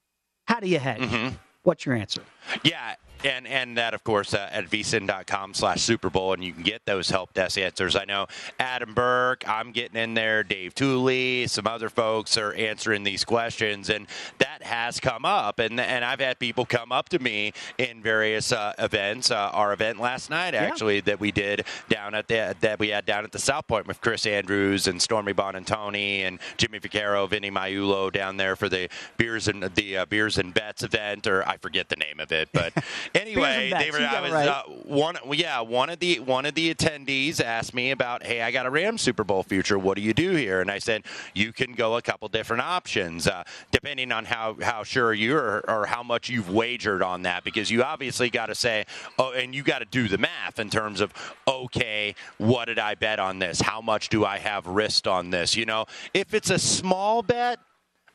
[0.48, 1.02] how do you hedge?
[1.02, 1.36] Mm-hmm.
[1.64, 2.22] What's your answer?
[2.64, 6.64] Yeah, and and that of course uh, at vsin.com slash Super Bowl, and you can
[6.64, 7.96] get those help desk answers.
[7.96, 8.28] I know
[8.60, 10.44] Adam Burke, I'm getting in there.
[10.44, 14.08] Dave Tuley, some other folks are answering these questions, and
[14.40, 15.60] that has come up.
[15.60, 19.32] And and I've had people come up to me in various uh, events.
[19.32, 21.02] Uh, our event last night, actually, yeah.
[21.06, 24.02] that we did down at the that we had down at the South Point with
[24.02, 28.70] Chris Andrews and Stormy Buonantony and Tony and Jimmy Vaccaro, Vinny Magliulo down there for
[28.70, 32.32] the beers and the uh, beers and bets event, or I forget the name of
[32.32, 32.74] it, but
[33.16, 34.00] anyway, they were.
[34.00, 34.48] I was right.
[34.48, 35.18] uh, one.
[35.32, 38.70] Yeah, one of the one of the attendees asked me about, hey, I got a
[38.70, 39.78] Ram Super Bowl future.
[39.78, 40.62] What do you do here?
[40.62, 44.84] And I said, you can go a couple different options, uh, depending on how how
[44.84, 48.56] sure you are or how much you've wagered on that, because you obviously got to
[48.56, 48.86] say,
[49.18, 51.14] oh, and you got to do the math in terms of,
[51.48, 53.62] okay, what did I bet on this?
[53.62, 55.56] How much do I have risked on this?
[55.56, 57.60] You know, if it's a small bet,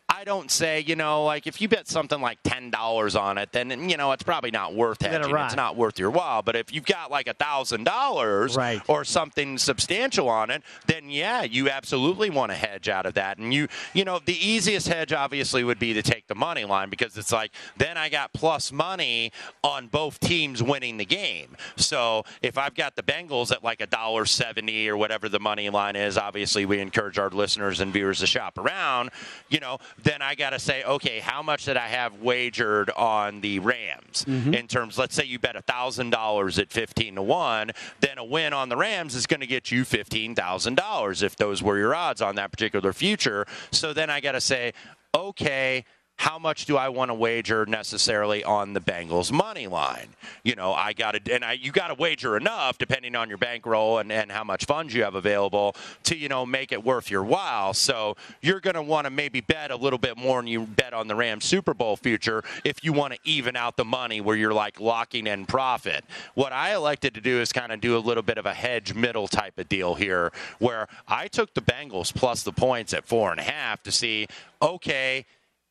[0.08, 3.50] I don't say, you know, like if you bet something like ten dollars on it,
[3.50, 5.30] then you know it's probably not worth hedging.
[5.46, 6.42] It's not worth your while.
[6.42, 8.56] But if you've got like a thousand dollars
[8.88, 13.38] or something substantial on it, then yeah, you absolutely want to hedge out of that.
[13.38, 16.88] And you, you know, the easiest hedge obviously would be to take the money line
[16.88, 19.32] because it's like then I got plus money
[19.64, 21.56] on both teams winning the game.
[21.76, 25.68] So if I've got the Bengals at like a dollar seventy or whatever the money
[25.68, 29.10] line is, obviously we encourage our listeners and viewers to shop around.
[29.48, 33.40] You know then I got to say, okay, how much did I have wagered on
[33.40, 34.54] the Rams Mm-hmm.
[34.54, 34.98] in terms?
[34.98, 38.76] Let's say you bet thousand dollars at fifteen to one, then a win on the
[38.76, 42.36] Rams is going to get you fifteen thousand dollars if those were your odds on
[42.36, 43.46] that particular future.
[43.70, 44.72] So then I got to say,
[45.14, 45.84] okay
[46.16, 50.08] how much do I want to wager necessarily on the Bengals money line?
[50.44, 53.38] You know, I got to, and I, you got to wager enough depending on your
[53.38, 57.10] bankroll and, and how much funds you have available to, you know, make it worth
[57.10, 57.74] your while.
[57.74, 60.94] So you're going to want to maybe bet a little bit more than you bet
[60.94, 64.36] on the Rams Super Bowl future if you want to even out the money where
[64.36, 66.04] you're like locking in profit.
[66.34, 68.94] What I elected to do is kind of do a little bit of a hedge
[68.94, 73.30] middle type of deal here where I took the Bengals plus the points at four
[73.30, 74.26] and a half to see,
[74.62, 75.26] okay,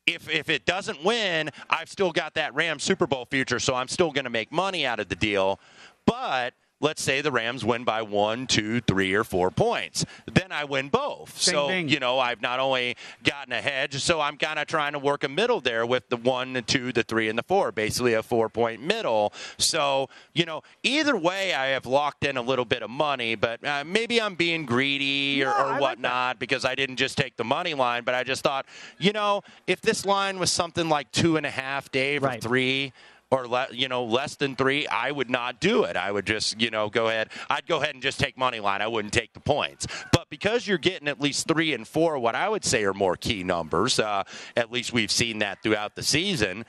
[0.06, 3.88] if if it doesn't win, I've still got that Rams Super Bowl future, so I'm
[3.88, 5.60] still going to make money out of the deal.
[6.06, 10.04] But let's say the Rams win by one, two, three, or four points.
[10.32, 11.44] Then I win both.
[11.44, 11.88] Ding, so, ding.
[11.88, 15.24] you know, I've not only gotten a hedge, so I'm kind of trying to work
[15.24, 18.22] a middle there with the one, the two, the three, and the four, basically a
[18.22, 19.32] four point middle.
[19.58, 23.64] So, you know, either way, I have locked in a little bit of money, but
[23.64, 27.74] uh, maybe I'm being greedy or, or whatnot because I didn't just take the money
[27.74, 28.66] line, but I just thought,
[28.98, 32.92] you know, if this line was something like two and a half, Dave, or three,
[33.30, 35.96] or le- you know less than three, I would not do it.
[35.96, 37.30] I would just you know go ahead.
[37.50, 38.82] I'd go ahead and just take money line.
[38.82, 39.86] I wouldn't take the points.
[40.12, 43.16] But because you're getting at least three and four, what I would say are more
[43.16, 43.98] key numbers.
[43.98, 44.24] Uh,
[44.56, 46.64] at least we've seen that throughout the season.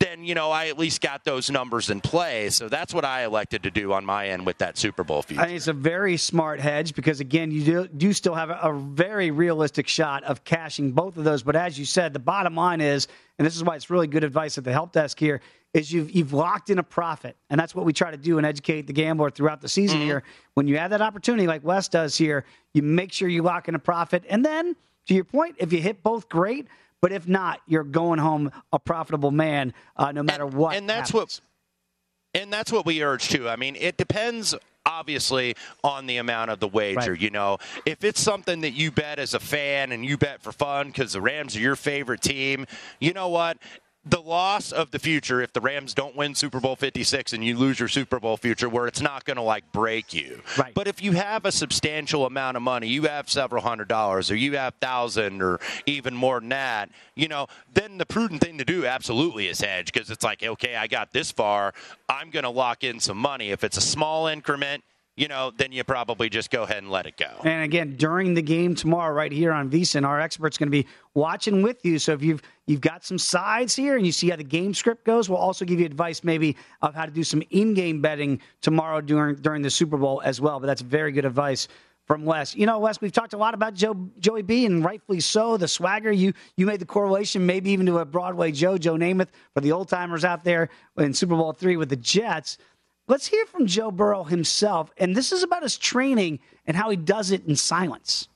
[0.00, 2.50] Then you know I at least got those numbers in play.
[2.50, 5.40] So that's what I elected to do on my end with that Super Bowl future.
[5.40, 8.58] I think it's a very smart hedge because again, you do, do still have a,
[8.64, 11.44] a very realistic shot of cashing both of those.
[11.44, 13.06] But as you said, the bottom line is,
[13.38, 15.40] and this is why it's really good advice at the help desk here,
[15.74, 18.46] is you've you've locked in a profit, and that's what we try to do and
[18.46, 20.22] educate the gambler throughout the season here.
[20.54, 23.74] When you have that opportunity, like Wes does here, you make sure you lock in
[23.74, 26.68] a profit, and then to your point, if you hit both, great.
[27.00, 30.74] But if not, you're going home a profitable man, uh, no matter what.
[30.74, 31.42] and that's happens.
[31.42, 33.48] what and that's what we urge too.
[33.48, 34.54] I mean, it depends
[34.86, 37.12] obviously on the amount of the wager.
[37.12, 37.20] Right.
[37.20, 40.52] You know, if it's something that you bet as a fan and you bet for
[40.52, 42.66] fun because the Rams are your favorite team,
[43.00, 43.58] you know what?
[44.06, 47.56] The loss of the future, if the Rams don't win Super Bowl 56 and you
[47.56, 50.42] lose your Super Bowl future, where it's not going to like break you.
[50.58, 50.74] Right.
[50.74, 54.36] But if you have a substantial amount of money, you have several hundred dollars, or
[54.36, 58.64] you have thousand, or even more than that, you know, then the prudent thing to
[58.64, 61.72] do absolutely is hedge because it's like, okay, I got this far,
[62.08, 63.50] I'm going to lock in some money.
[63.50, 64.84] If it's a small increment,
[65.16, 67.30] you know, then you probably just go ahead and let it go.
[67.44, 70.86] And again, during the game tomorrow, right here on VSiN, our expert's going to be
[71.14, 71.98] watching with you.
[71.98, 75.04] So if you've you've got some sides here and you see how the game script
[75.04, 79.00] goes, we'll also give you advice maybe of how to do some in-game betting tomorrow
[79.00, 80.58] during during the Super Bowl as well.
[80.58, 81.68] But that's very good advice
[82.06, 82.54] from Wes.
[82.54, 85.56] You know, Wes, we've talked a lot about Joe Joey B, and rightfully so.
[85.56, 89.28] The swagger, you you made the correlation, maybe even to a Broadway Joe, Joe Namath,
[89.54, 92.58] for the old timers out there in Super Bowl three with the Jets.
[93.06, 96.96] Let's hear from Joe Burrow himself, and this is about his training and how he
[96.96, 98.28] does it in silence.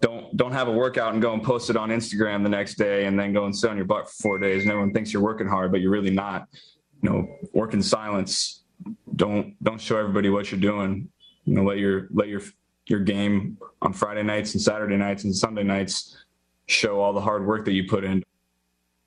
[0.00, 3.04] don't don't have a workout and go and post it on Instagram the next day
[3.06, 5.22] and then go and sit on your butt for four days and everyone thinks you're
[5.22, 6.48] working hard, but you're really not.
[7.02, 8.62] You know, work in silence.
[9.16, 11.08] Don't don't show everybody what you're doing.
[11.44, 12.40] You know, let your let your
[12.86, 16.16] your game on Friday nights and Saturday nights and Sunday nights
[16.66, 18.22] show all the hard work that you put in.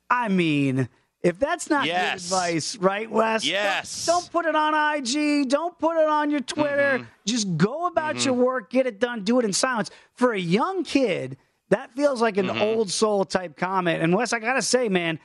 [0.08, 0.88] I mean,
[1.22, 2.28] If that's not Yes.
[2.30, 3.42] good advice, right, Wes?
[3.42, 4.06] Don't- Yes.
[4.06, 5.48] Don't, put it on IG.
[5.48, 6.98] Don't put it on your Twitter.
[7.00, 7.04] Mm-hmm.
[7.26, 9.90] Just go about your work, get it done, do it in silence.
[10.14, 11.36] For a young kid,
[11.68, 12.62] that feels like an Mm-hmm.
[12.62, 14.02] old soul type comment.
[14.02, 15.18] And Wes, I gotta say, man,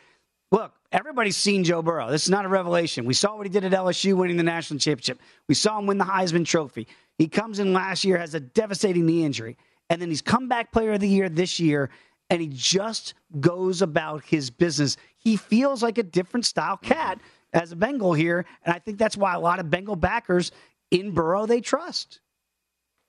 [0.52, 2.12] look, everybody's seen Joe Burrow.
[2.12, 3.06] This is not a revelation.
[3.06, 5.20] We saw what he did at LSU winning the national championship.
[5.48, 6.88] We saw him win the Heisman Trophy.
[7.18, 9.56] He comes in last year, has a devastating knee injury,
[9.90, 11.90] and then he's comeback player of the year this year,
[12.30, 14.98] and he just goes about his business.
[15.18, 17.20] He feels like a different style cat
[17.54, 20.52] as a Bengal here, and I think that's why a lot of Bengal backers
[20.92, 22.20] in Burrow they trust.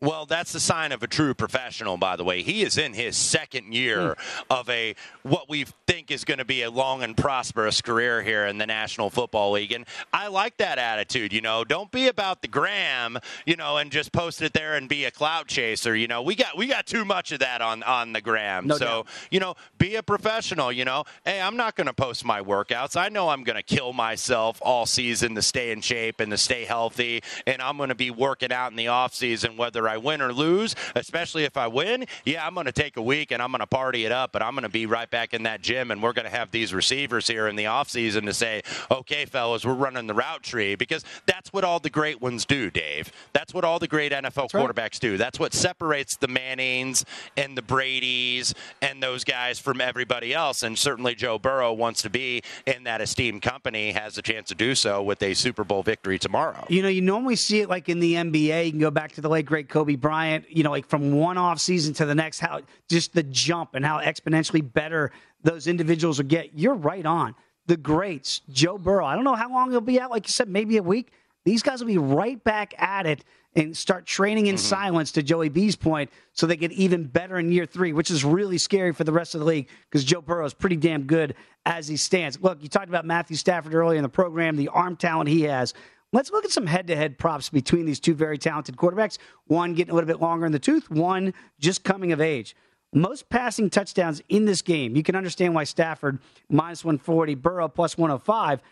[0.02, 2.42] Well, that's the sign of a true professional, by the way.
[2.42, 4.52] He is in his second year hmm.
[4.52, 8.44] of a what we think is going to be a long and prosperous career here
[8.44, 9.72] in the National Football League.
[9.72, 11.64] And I like that attitude, you know.
[11.64, 15.10] Don't be about the gram, you know, and just post it there and be a
[15.10, 15.96] clout chaser.
[15.96, 18.66] You know, we got we got too much of that on on the gram.
[18.66, 19.06] No so, doubt.
[19.30, 21.04] you know, be a professional, you know.
[21.24, 23.00] Hey, I'm not going to post my workouts.
[23.00, 26.36] I know I'm going to kill myself all season to stay in shape and to
[26.36, 29.96] stay healthy, and I'm going to be working out in the off season whether I
[29.96, 32.06] win or lose, especially if I win.
[32.24, 34.42] Yeah, I'm going to take a week and I'm going to party it up, but
[34.42, 36.72] I'm going to be right back in that gym and we're going to have these
[36.74, 40.74] receivers here in the off season to say, "Okay, fellas, we're running the route tree"
[40.74, 43.12] because that's what all the great ones do, Dave.
[43.32, 44.74] That's what all the great NFL right.
[44.74, 45.16] quarterbacks do.
[45.16, 47.04] That's what separates the Mannings
[47.36, 50.62] and the Brady's and those guys from everybody else.
[50.62, 54.54] And certainly Joe Burrow wants to be in that esteemed company, has a chance to
[54.54, 56.66] do so with a Super Bowl victory tomorrow.
[56.68, 58.66] You know, you normally see it like in the NBA.
[58.66, 60.46] You can go back to the late great Kobe Bryant.
[60.48, 63.84] You know, like from one off season to the next, how just the jump and
[63.84, 65.12] how exponentially better
[65.42, 66.58] those individuals will get.
[66.58, 67.34] You're right on.
[67.66, 69.04] The greats, Joe Burrow.
[69.04, 70.10] I don't know how long he'll be out.
[70.10, 71.12] Like you said, maybe a week.
[71.44, 73.22] These guys will be right back at it
[73.54, 74.64] and start training in mm-hmm.
[74.64, 75.12] silence.
[75.12, 78.56] To Joey B's point, so they get even better in year three, which is really
[78.56, 81.34] scary for the rest of the league because Joe Burrow is pretty damn good
[81.66, 82.40] as he stands.
[82.40, 85.74] Look, you talked about Matthew Stafford earlier in the program, the arm talent he has.
[86.12, 89.18] Let's look at some head to head props between these two very talented quarterbacks.
[89.46, 92.54] One getting a little bit longer in the tooth, one just coming of age.
[92.94, 94.96] Most passing touchdowns in this game.
[94.96, 98.62] You can understand why Stafford minus 140, Burrow plus 105.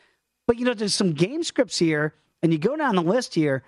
[0.46, 3.62] But, you know, there's some game scripts here, and you go down the list here,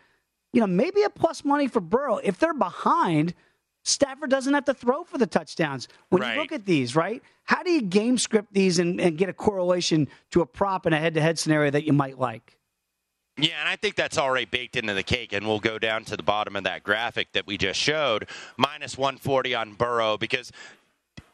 [0.52, 2.18] you know, maybe a plus money for Burrow.
[2.18, 3.34] If they're behind,
[3.84, 5.88] Stafford doesn't have to throw for the touchdowns.
[6.08, 6.34] When Right.
[6.34, 7.22] you look at these, right?
[7.44, 10.92] How do you game script these and, and get a correlation to a prop in
[10.92, 12.56] a head to head scenario that you might like?
[13.38, 16.16] Yeah, and I think that's already baked into the cake, and we'll go down to
[16.16, 20.50] the bottom of that graphic that we just showed, minus 140 on Burrow, because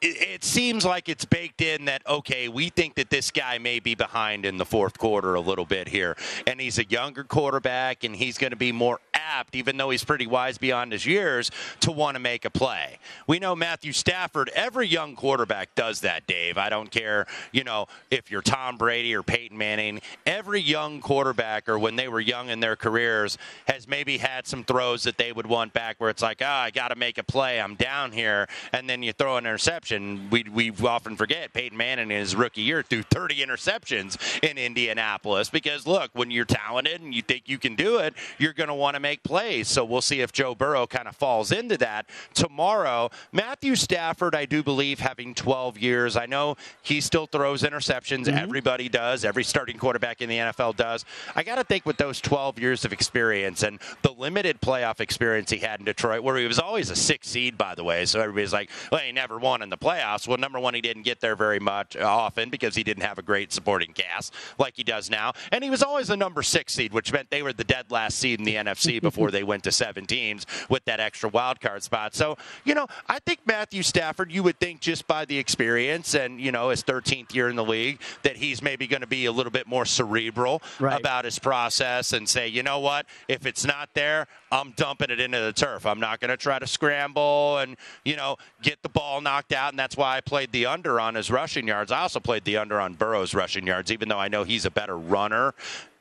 [0.01, 3.79] it, it seems like it's baked in that okay, we think that this guy may
[3.79, 8.03] be behind in the fourth quarter a little bit here, and he's a younger quarterback,
[8.03, 11.51] and he's going to be more apt, even though he's pretty wise beyond his years,
[11.81, 12.99] to want to make a play.
[13.27, 14.51] We know Matthew Stafford.
[14.55, 16.59] Every young quarterback does that, Dave.
[16.59, 20.01] I don't care, you know, if you're Tom Brady or Peyton Manning.
[20.27, 24.65] Every young quarterback, or when they were young in their careers, has maybe had some
[24.65, 27.25] throws that they would want back, where it's like, ah, I got to make a
[27.25, 27.61] play.
[27.61, 30.29] I'm down here, and then you throw an interception.
[30.31, 35.51] We we often forget Peyton Manning in his rookie year threw 30 interceptions in Indianapolis
[35.51, 38.75] because look, when you're talented and you think you can do it, you're going to
[38.75, 39.69] want to make plays.
[39.69, 43.11] So we'll see if Joe Burrow kind of falls into that tomorrow.
[43.33, 46.17] Matthew Stafford, I do believe, having 12 years.
[46.17, 48.29] I know he still throws interceptions.
[48.29, 49.25] Everybody does.
[49.25, 51.05] Every starting quarterback in the NFL does.
[51.35, 55.51] I got to think with those 12 years of experience and the limited playoff experience
[55.51, 58.05] he had in Detroit, where he was always a six seed, by the way.
[58.05, 60.27] So everybody's like, well, he never won in the playoffs.
[60.27, 63.19] Well, number one, he didn't get there very much uh, often because he didn't have
[63.19, 65.33] a great supporting cast like he does now.
[65.51, 68.19] And he was always a number six seed, which meant they were the dead last
[68.19, 69.35] seed in the NFC before mm-hmm.
[69.35, 72.15] they went to seven teams with that extra wild card spot.
[72.15, 76.41] So, you know, I think Matthew Stafford, you would think just by the experience and,
[76.41, 79.33] you know, his 13th year in the league, that he's maybe going to be a
[79.33, 80.99] little bit more cerebral Right.
[80.99, 85.21] about his process and say, you know what, if it's not there, I'm dumping it
[85.21, 85.87] into the turf.
[85.87, 89.73] I'm not going to try to scramble and, you know, get the ball knocked out.
[89.73, 91.91] And that's why I played the under on his rushing yards.
[91.91, 94.71] I also played the under on Burrow's rushing yards, even though I know he's a
[94.71, 95.55] better runner.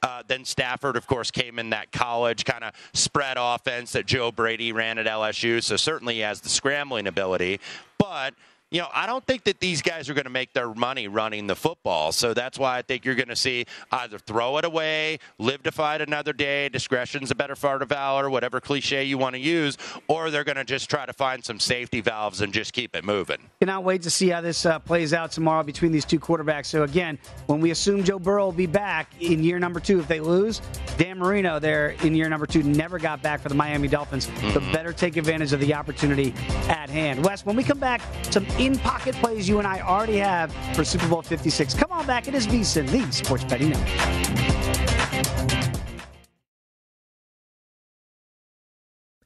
[0.04, 4.32] Uh, then Stafford, of course, came in that college kind of spread offense that Joe
[4.32, 5.62] Brady ran at LSU.
[5.62, 7.60] So certainly he has the scrambling ability.
[7.98, 8.34] But
[8.72, 11.46] you know, I don't think that these guys are going to make their money running
[11.46, 12.14] the football.
[12.14, 15.74] So that's why I think you're going to see either throw it away, live to
[15.74, 19.78] fight another day, discretion's a better part of valor, whatever cliche you want to use,
[20.08, 23.04] or they're going to just try to find some safety valves and just keep it
[23.04, 23.40] moving.
[23.60, 26.68] Cannot wait to see how this uh, plays out tomorrow between these two quarterbacks.
[26.68, 30.08] So again, when we assume Joe Burrow will be back in year number two, if
[30.08, 30.62] they lose,
[30.98, 34.30] Dan Marino there in year number two never got back for the Miami Dolphins.
[34.54, 36.34] So better take advantage of the opportunity
[36.70, 37.26] at hand.
[37.26, 40.84] Wes, when we come back, some in pocket plays you and I already have for
[40.84, 41.74] Super Bowl 56.
[41.74, 42.28] Come on back.
[42.28, 44.42] It is VSIN, the Sports Betting Network.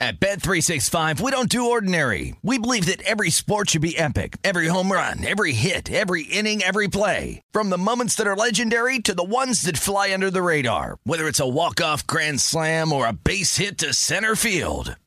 [0.02, 2.36] At Bet365, we don't do ordinary.
[2.44, 4.38] We believe that every sport should be epic.
[4.44, 7.42] Every home run, every hit, every inning, every play.
[7.52, 10.98] From the moments that are legendary to the ones that fly under the radar.
[11.06, 14.96] Whether it's a walk-off grand slam or a base hit to center field.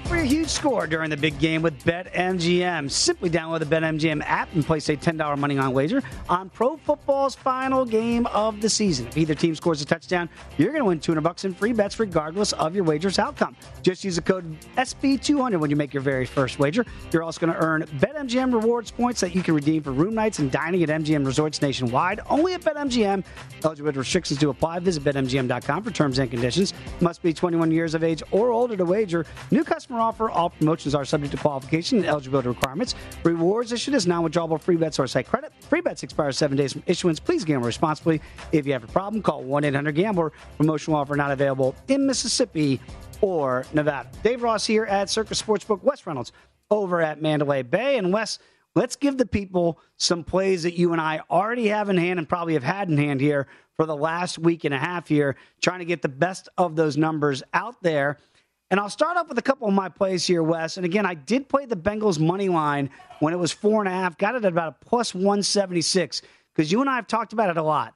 [0.11, 2.91] for a huge score during the big game with BetMGM.
[2.91, 7.33] Simply download the BetMGM app and place a $10 money line wager on pro football's
[7.33, 9.07] final game of the season.
[9.07, 11.97] If either team scores a touchdown, you're going to win 200 bucks in free bets
[11.97, 13.55] regardless of your wager's outcome.
[13.83, 16.85] Just use the code SB200 when you make your very first wager.
[17.13, 20.39] You're also going to earn BetMGM rewards points that you can redeem for room nights
[20.39, 22.19] and dining at MGM resorts nationwide.
[22.29, 23.23] Only at BetMGM.
[23.63, 24.79] Eligibility restrictions do apply.
[24.79, 26.73] Visit BetMGM.com for terms and conditions.
[26.99, 29.25] Must be 21 years of age or older to wager.
[29.51, 30.29] New customer offer.
[30.29, 32.95] All promotions are subject to qualification and eligibility requirements.
[33.23, 35.53] Rewards issued as non-withdrawable free bets or site credit.
[35.61, 37.19] Free bets expire seven days from issuance.
[37.19, 38.21] Please gamble responsibly.
[38.51, 40.33] If you have a problem, call 1-800-GAMBLER.
[40.57, 42.81] Promotional offer not available in Mississippi
[43.21, 44.09] or Nevada.
[44.23, 45.83] Dave Ross here at Circus Sportsbook.
[45.83, 46.31] Wes Reynolds
[46.69, 47.97] over at Mandalay Bay.
[47.97, 48.39] And Wes,
[48.75, 52.27] let's give the people some plays that you and I already have in hand and
[52.27, 55.79] probably have had in hand here for the last week and a half here, trying
[55.79, 58.17] to get the best of those numbers out there.
[58.71, 60.77] And I'll start off with a couple of my plays here, Wes.
[60.77, 63.91] And again, I did play the Bengals money line when it was four and a
[63.91, 66.21] half, got it at about a plus 176,
[66.55, 67.93] because you and I have talked about it a lot.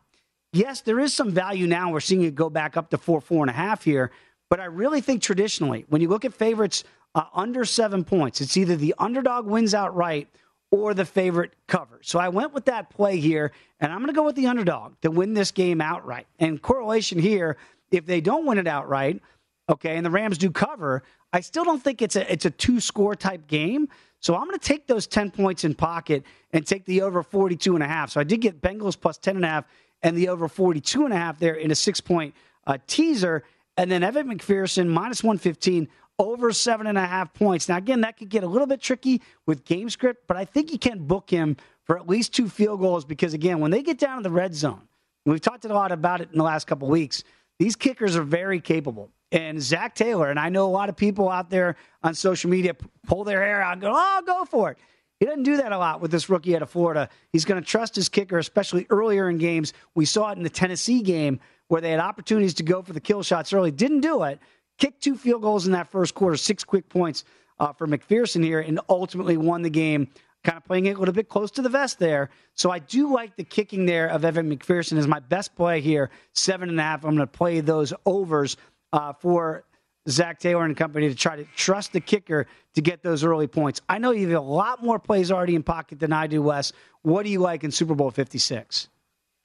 [0.51, 1.91] Yes, there is some value now.
[1.91, 4.11] We're seeing it go back up to four, four and a half here.
[4.49, 6.84] But I really think traditionally, when you look at favorites
[7.15, 10.28] uh, under seven points, it's either the underdog wins outright
[10.71, 12.09] or the favorite covers.
[12.09, 14.99] So I went with that play here, and I'm going to go with the underdog
[15.03, 16.28] to win this game outright.
[16.38, 17.55] And correlation here,
[17.91, 19.21] if they don't win it outright,
[19.68, 21.03] Okay, and the Rams do cover.
[21.34, 23.89] I still don't think it's a it's a two score type game.
[24.20, 27.76] So I'm going to take those 10 points in pocket and take the over 42
[27.76, 28.09] and a half.
[28.09, 29.66] So I did get Bengals plus 10 and a half
[30.01, 32.34] and the over 42 and a half there in a six point
[32.66, 33.43] uh, teaser.
[33.78, 35.88] And then Evan McPherson minus 115
[36.18, 37.68] over seven and a half points.
[37.68, 40.72] Now, again, that could get a little bit tricky with game script, but I think
[40.72, 43.99] you can book him for at least two field goals because, again, when they get
[43.99, 44.82] down to the red zone,
[45.26, 47.24] we've talked a lot about it in the last couple weeks,
[47.59, 49.11] these kickers are very capable.
[49.32, 52.76] And Zac Taylor, and I know a lot of people out there on social media
[53.07, 54.78] pull their hair out and go, oh, go for it.
[55.19, 57.09] He doesn't do that a lot with this rookie out of Florida.
[57.32, 59.73] He's going to trust his kicker, especially earlier in games.
[59.95, 62.99] We saw it in the Tennessee game where they had opportunities to go for the
[62.99, 64.39] kill shots early, didn't do it.
[64.78, 67.23] Kicked two field goals in that first quarter, six quick points
[67.59, 70.09] uh, for McPherson here, and ultimately won the game.
[70.43, 72.30] Kind of playing it a little bit close to the vest there.
[72.53, 76.11] So I do like the kicking there of Evan McPherson is my best play here,
[76.34, 77.03] seven and a half.
[77.03, 78.57] I'm going to play those overs
[78.93, 79.65] uh, for
[80.07, 83.81] Zac Taylor and company to try to trust the kicker to get those early points.
[83.89, 86.73] I know you have a lot more plays already in pocket than I do, Wes.
[87.01, 88.89] What do you like in Super Bowl 56?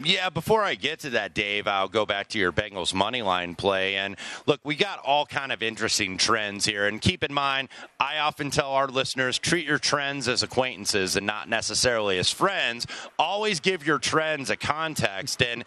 [0.02, 3.54] Yeah, before I get to that, Dave, I'll go back to your Bengals money line
[3.54, 3.96] play.
[3.96, 4.16] And
[4.46, 6.86] look, we got all kind of interesting trends here.
[6.86, 7.68] And keep in mind,
[7.98, 12.86] I often tell our listeners treat your trends as acquaintances and not necessarily as friends.
[13.18, 15.42] Always give your trends a context.
[15.42, 15.66] And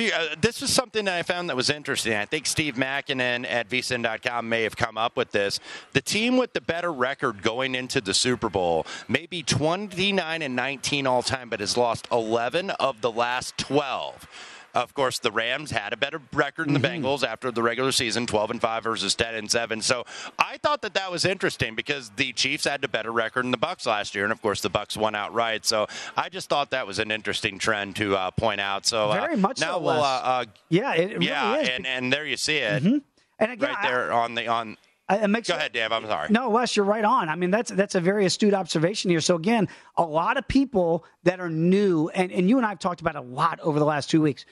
[0.00, 2.14] uh, this was something that I found that was interesting.
[2.14, 5.60] I think Steve Makinen at vsin.com may have come up with this.
[5.92, 10.56] The team with the better record going into the Super Bowl may be 29 and
[10.56, 14.26] 19 all time, but has lost 11 of the last 12.
[14.76, 17.02] Of course, the Rams had a better record than the mm-hmm.
[17.02, 19.80] Bengals after the regular season, 12 and 5 versus 10 and 7.
[19.80, 20.04] So
[20.38, 23.58] I thought that that was interesting because the Chiefs had a better record than the
[23.58, 25.64] Bucs last year, and of course the Bucs won outright.
[25.64, 28.84] So I just thought that was an interesting trend to uh, point out.
[28.84, 32.12] So uh, very much now so, we'll, uh, uh, yeah, it yeah, really and and
[32.12, 32.98] there you see it, mm-hmm.
[33.38, 34.76] and again, right there on the on.
[35.08, 35.92] It makes Go ahead, Dave.
[35.92, 36.28] I'm sorry.
[36.30, 37.28] No, Wes, you're right on.
[37.28, 39.20] I mean, that's that's a very astute observation here.
[39.20, 42.80] So again, a lot of people that are new, and, and you and I have
[42.80, 44.44] talked about a lot over the last two weeks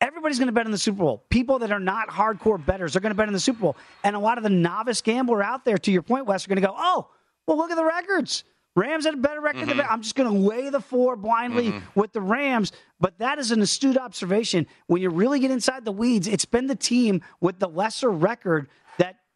[0.00, 1.24] everybody's going to bet in the Super Bowl.
[1.30, 3.76] People that are not hardcore bettors are going to bet in the Super Bowl.
[4.04, 6.60] And a lot of the novice gambler out there, to your point, Wes, are going
[6.60, 7.08] to go, oh,
[7.46, 8.44] well, look at the records.
[8.76, 9.78] Rams had a better record mm-hmm.
[9.78, 12.00] than I'm just going to weigh the four blindly mm-hmm.
[12.00, 12.72] with the Rams.
[13.00, 14.66] But that is an astute observation.
[14.86, 18.68] When you really get inside the weeds, it's been the team with the lesser record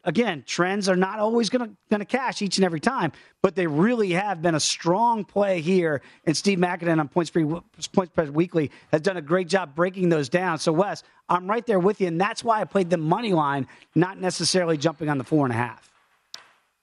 [0.04, 4.12] again, trends are not always going to cash each and every time, but they really
[4.12, 6.02] have been a strong play here.
[6.24, 7.48] And Steve Makinen on Point Spread
[7.92, 10.58] Points Weekly has done a great job breaking those down.
[10.58, 13.66] So Wes, I'm right there with you, and that's why I played the money line,
[13.94, 15.90] not necessarily jumping on the four and a half.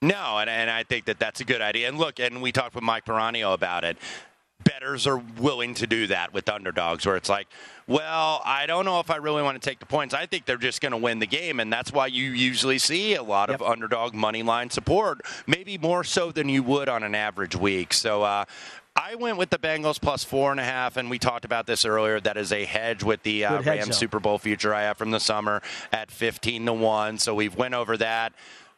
[0.00, 1.88] No, and, and I think that that's a good idea.
[1.88, 3.96] And look, and we talked with Mike Piranio about it
[4.64, 7.48] bettors are willing to do that with underdogs, where it's like,
[7.86, 10.14] well, I don't know if I really want to take the points.
[10.14, 13.14] I think they're just going to win the game, and that's why you usually see
[13.14, 13.60] a lot yep.
[13.60, 17.92] of underdog money line support, maybe more so than you would on an average week.
[17.92, 18.22] So.
[18.22, 18.44] Uh,
[18.94, 21.86] I went with the Bengals plus four and a half, and we talked about this
[21.86, 22.20] earlier.
[22.20, 25.18] That is a hedge with the uh, Rams Super Bowl future I have from the
[25.18, 27.16] summer at fifteen to one.
[27.16, 28.34] So we've went over that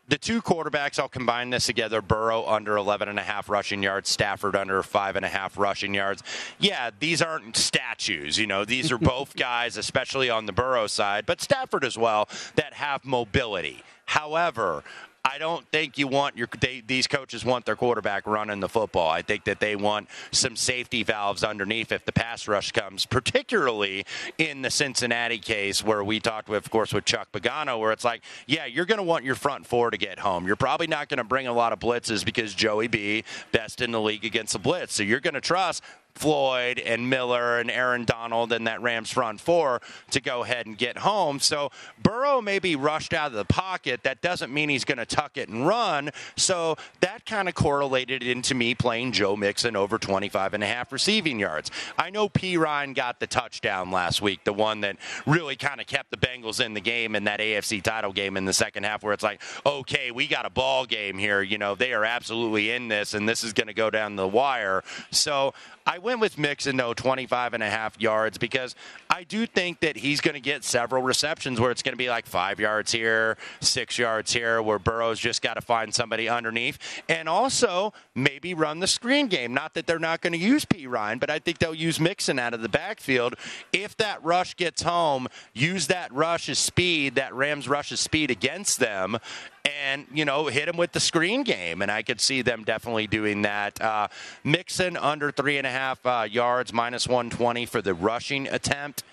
[0.09, 2.03] the two quarterbacks, I'll combine this together.
[2.03, 5.95] Burrow under 11 and a half rushing yards, Stafford under five and a half rushing
[5.95, 6.23] yards.
[6.59, 8.39] Yeah, these aren't statues.
[8.39, 12.29] You know, these are both guys, especially on the Burrow side, but Stafford as well,
[12.57, 13.83] that have mobility.
[14.07, 14.85] However,
[15.27, 19.09] I don't think you want your they, these coaches want their quarterback running the football.
[19.09, 24.05] I think that they want some safety valves underneath if the pass rush comes, particularly
[24.37, 28.05] in the Cincinnati case where we talked with, of course, with Chuck Pagano, where it's
[28.05, 30.47] like, yeah, you're going to want your front four to get home.
[30.47, 33.93] You're probably not going to bring a lot of blitzes because Joey B best in
[33.93, 34.95] the league against the blitz.
[34.95, 35.83] So you're going to trust
[36.15, 40.79] Floyd and Miller and Aaron Donald and that Rams front four to go ahead and
[40.79, 41.41] get home.
[41.41, 41.71] So
[42.03, 44.03] Burrow may be rushed out of the pocket.
[44.05, 46.11] That doesn't mean he's going to tuck it and run.
[46.37, 50.93] So that kind of correlated into me playing Joe Mixon over 25 and a half
[50.93, 51.71] receiving yards.
[51.99, 54.97] I know Perine got the touchdown last week, the one that
[55.27, 58.45] really kind of kept the Bengals in the game in that AFC title game in
[58.45, 61.43] the second half, where it's like, okay, we got a ball game here.
[61.43, 64.29] You know, they are absolutely in this, and this is going to go down the
[64.29, 64.83] wire.
[65.11, 65.55] So
[65.87, 68.77] I went with Mixon, though, 25 and a half yards because
[69.11, 72.11] I do think that he's going to get several receptions where it's going to be
[72.11, 76.79] like five yards here, six yards here, where Burrow's just got to find somebody underneath.
[77.09, 79.55] And also maybe run the screen game.
[79.55, 82.55] Not that they're not going to use Perine, but I think they'll use Mixon out
[82.55, 83.35] of the backfield.
[83.73, 88.31] If that rush gets home, use that rush as speed, that Rams rush as speed
[88.31, 89.19] against them,
[89.65, 93.07] and you know hit him with the screen game and i could see them definitely
[93.07, 94.07] doing that uh,
[94.43, 99.05] mixon under three and a half uh, yards minus 120 for the rushing attempt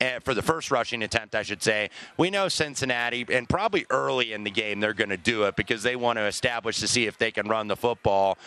[0.00, 1.90] uh, for the first rushing attempt, I should say.
[2.16, 5.82] We know Cincinnati, and probably early in the game, they're going to do it because
[5.82, 8.38] they want to establish to see if they can run the football.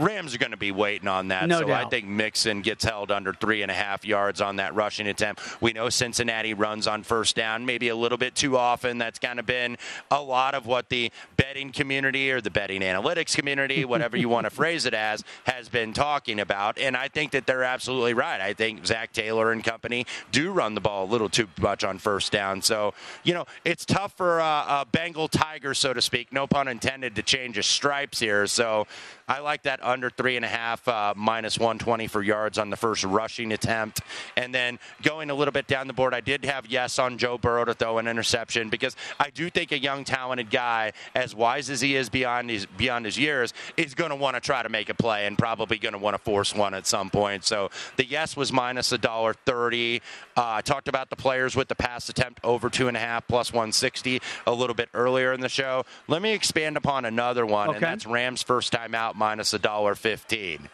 [0.00, 1.46] Rams are going to be waiting on that.
[1.46, 1.86] No so doubt.
[1.86, 5.42] I think Mixon gets held under three and a half yards on that rushing attempt.
[5.60, 8.98] We know Cincinnati runs on first down, maybe a little bit too often.
[8.98, 9.76] That's kind of been
[10.10, 14.44] a lot of what the betting community or the betting analytics community, whatever you want
[14.44, 16.78] to phrase it as, has been talking about.
[16.78, 18.40] And I think that they're absolutely right.
[18.40, 21.98] I think Zac Taylor and company do run the ball a little too much on
[21.98, 22.62] first down.
[22.62, 26.68] So, you know, it's tough for a, a Bengal Tiger, so to speak, no pun
[26.68, 28.46] intended, to change his stripes here.
[28.46, 28.86] So
[29.30, 32.76] I like that under three and a half, uh, minus 120 for yards on the
[32.76, 34.00] first rushing attempt.
[34.36, 37.38] And then going a little bit down the board, I did have yes on Joe
[37.38, 41.70] Burrow to throw an interception because I do think a young, talented guy, as wise
[41.70, 44.68] as he is beyond his beyond his years, is going to want to try to
[44.68, 47.44] make a play and probably going to want to force one at some point.
[47.44, 50.02] So the yes was minus a dollar thirty.
[50.36, 53.28] Uh, I talked about the players with the pass attempt over two and a half
[53.28, 55.84] plus 160 a little bit earlier in the show.
[56.08, 59.94] Let me expand upon another one, and that's Rams first time out minus a dollar
[59.94, 60.68] fifteen.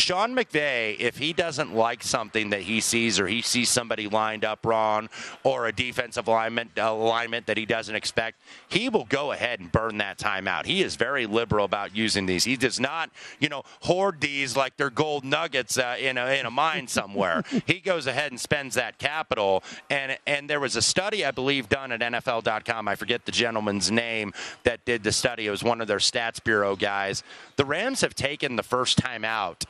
[0.00, 4.44] Sean McVay, if he doesn't like something that he sees or he sees somebody lined
[4.44, 5.08] up wrong
[5.44, 9.98] or a defensive alignment alignment that he doesn't expect, he will go ahead and burn
[9.98, 10.64] that timeout.
[10.64, 12.44] He is very liberal about using these.
[12.44, 16.46] He does not, you know, hoard these like they're gold nuggets uh, in a in
[16.46, 17.44] a mine somewhere.
[17.66, 19.62] he goes ahead and spends that capital.
[19.90, 22.88] And and there was a study I believe done at NFL.com.
[22.88, 24.32] I forget the gentleman's name
[24.64, 25.46] that did the study.
[25.46, 27.22] It was one of their stats bureau guys.
[27.56, 29.66] The Rams have taken the first time out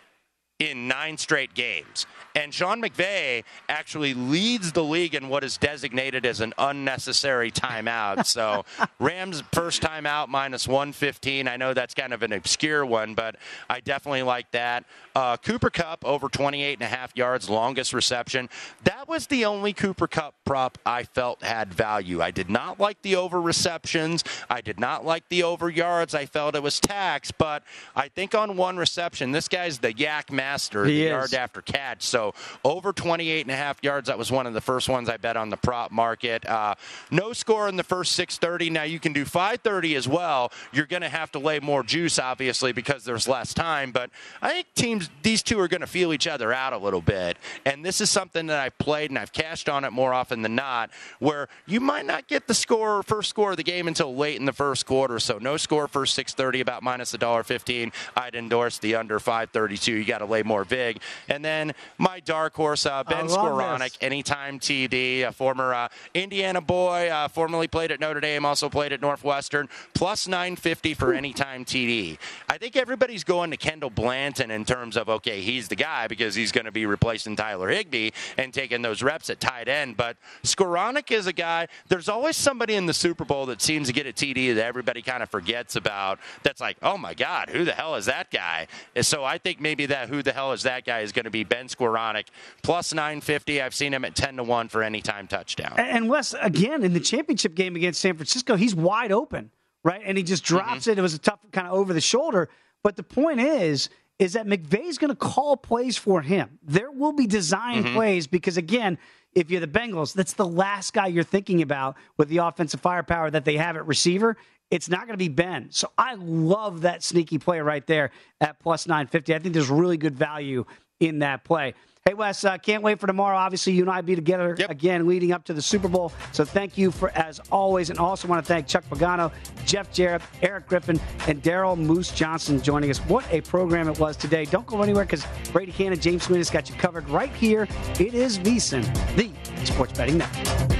[0.61, 2.07] in nine straight games.
[2.35, 8.25] And Sean McVay actually leads the league in what is designated as an unnecessary timeout.
[8.31, 8.65] So
[8.99, 11.49] Rams first timeout minus 115.
[11.49, 13.37] I know that's kind of an obscure one, but
[13.69, 14.85] I definitely like that.
[15.17, 18.49] Uh, Cooper Kupp over 28 and a half yards, longest reception.
[18.85, 22.23] That was the only Cooper Kupp prop I felt had value.
[22.23, 24.23] I did not like the over receptions.
[24.49, 26.15] I did not like the over yards.
[26.15, 27.65] I felt it was taxed, but
[27.97, 31.11] I think on one reception, this guy's the YAC master, He the is.
[31.11, 32.03] yard after catch.
[32.05, 32.20] So
[32.65, 35.37] over 28 and a half yards, that was one of the first ones I bet
[35.37, 36.47] on the prop market.
[36.47, 36.75] Uh,
[37.11, 38.71] no score in the first 630.
[38.71, 40.53] Now you can do 530 as well.
[40.73, 43.91] You're going to have to lay more juice, obviously, because there's less time.
[43.93, 44.11] But
[44.43, 47.37] I think teams, these two are going to feel each other out a little bit.
[47.65, 50.55] And this is something that I've played and I've cashed on it more often than
[50.55, 54.39] not, where you might not get the score, first score of the game until late
[54.39, 55.19] in the first quarter.
[55.19, 57.93] So no score first 630, about minus a dollar 15.
[58.17, 59.93] I'd endorse the under 532.
[59.93, 61.01] You got to lay more vig.
[61.29, 63.99] And then my dark horse, uh, Ben this.
[64.01, 68.93] anytime TD, a former uh, Indiana boy, uh, formerly played at Notre Dame, also played
[68.93, 72.19] at Northwestern, plus 950 for anytime TD.
[72.49, 76.35] I think everybody's going to Kendall Blanton in terms of, okay, he's the guy because
[76.35, 79.97] he's going to be replacing Tyler Higbee and taking those reps at tight end.
[79.97, 83.93] But Skowronek is a guy, there's always somebody in the Super Bowl that seems to
[83.93, 87.65] get a TD that everybody kind of forgets about that's like, oh my God, who
[87.65, 88.67] the hell is that guy?
[88.97, 91.31] And so I think maybe that who the hell is that guy is going to
[91.31, 91.69] be Ben
[92.01, 92.27] Skowronek,
[92.63, 93.63] plus 950.
[93.63, 95.75] I've seen him at 10 to 1 for anytime touchdown.
[95.79, 99.51] And, Wes, again, in the championship game against San Francisco, he's wide open,
[99.85, 100.01] right?
[100.05, 100.99] And he just drops it.
[100.99, 102.49] It was a tough kind of over the shoulder.
[102.83, 103.89] But the point is,
[104.19, 106.59] is that McVay's going to call plays for him.
[106.63, 107.95] There will be design Mhm.
[107.95, 108.99] plays because, again,
[109.35, 113.31] if you're the Bengals, that's the last guy you're thinking about with the offensive firepower
[113.31, 114.37] that they have at receiver.
[114.71, 115.69] It's not going to be Ben.
[115.71, 119.35] So I love that sneaky play right there at plus 950.
[119.35, 120.65] I think there's really good value
[121.01, 121.75] in that play.
[122.07, 123.37] Hey, Wes, uh, can't wait for tomorrow.
[123.37, 126.13] Obviously, you and I be together again leading up to the Super Bowl.
[126.33, 127.91] So thank you for, as always.
[127.91, 129.31] And also want to thank Chuck Pagano,
[129.67, 130.99] Jeff Jarrett, Eric Griffin,
[131.29, 132.99] and Daryl Moose Johnston joining us.
[133.01, 134.47] What a program it was today.
[134.47, 137.69] Don't go anywhere because Brady Kannon, James Smith has got you covered right here.
[137.99, 138.83] It is VSIN,
[139.17, 140.80] the Sports Betting Network.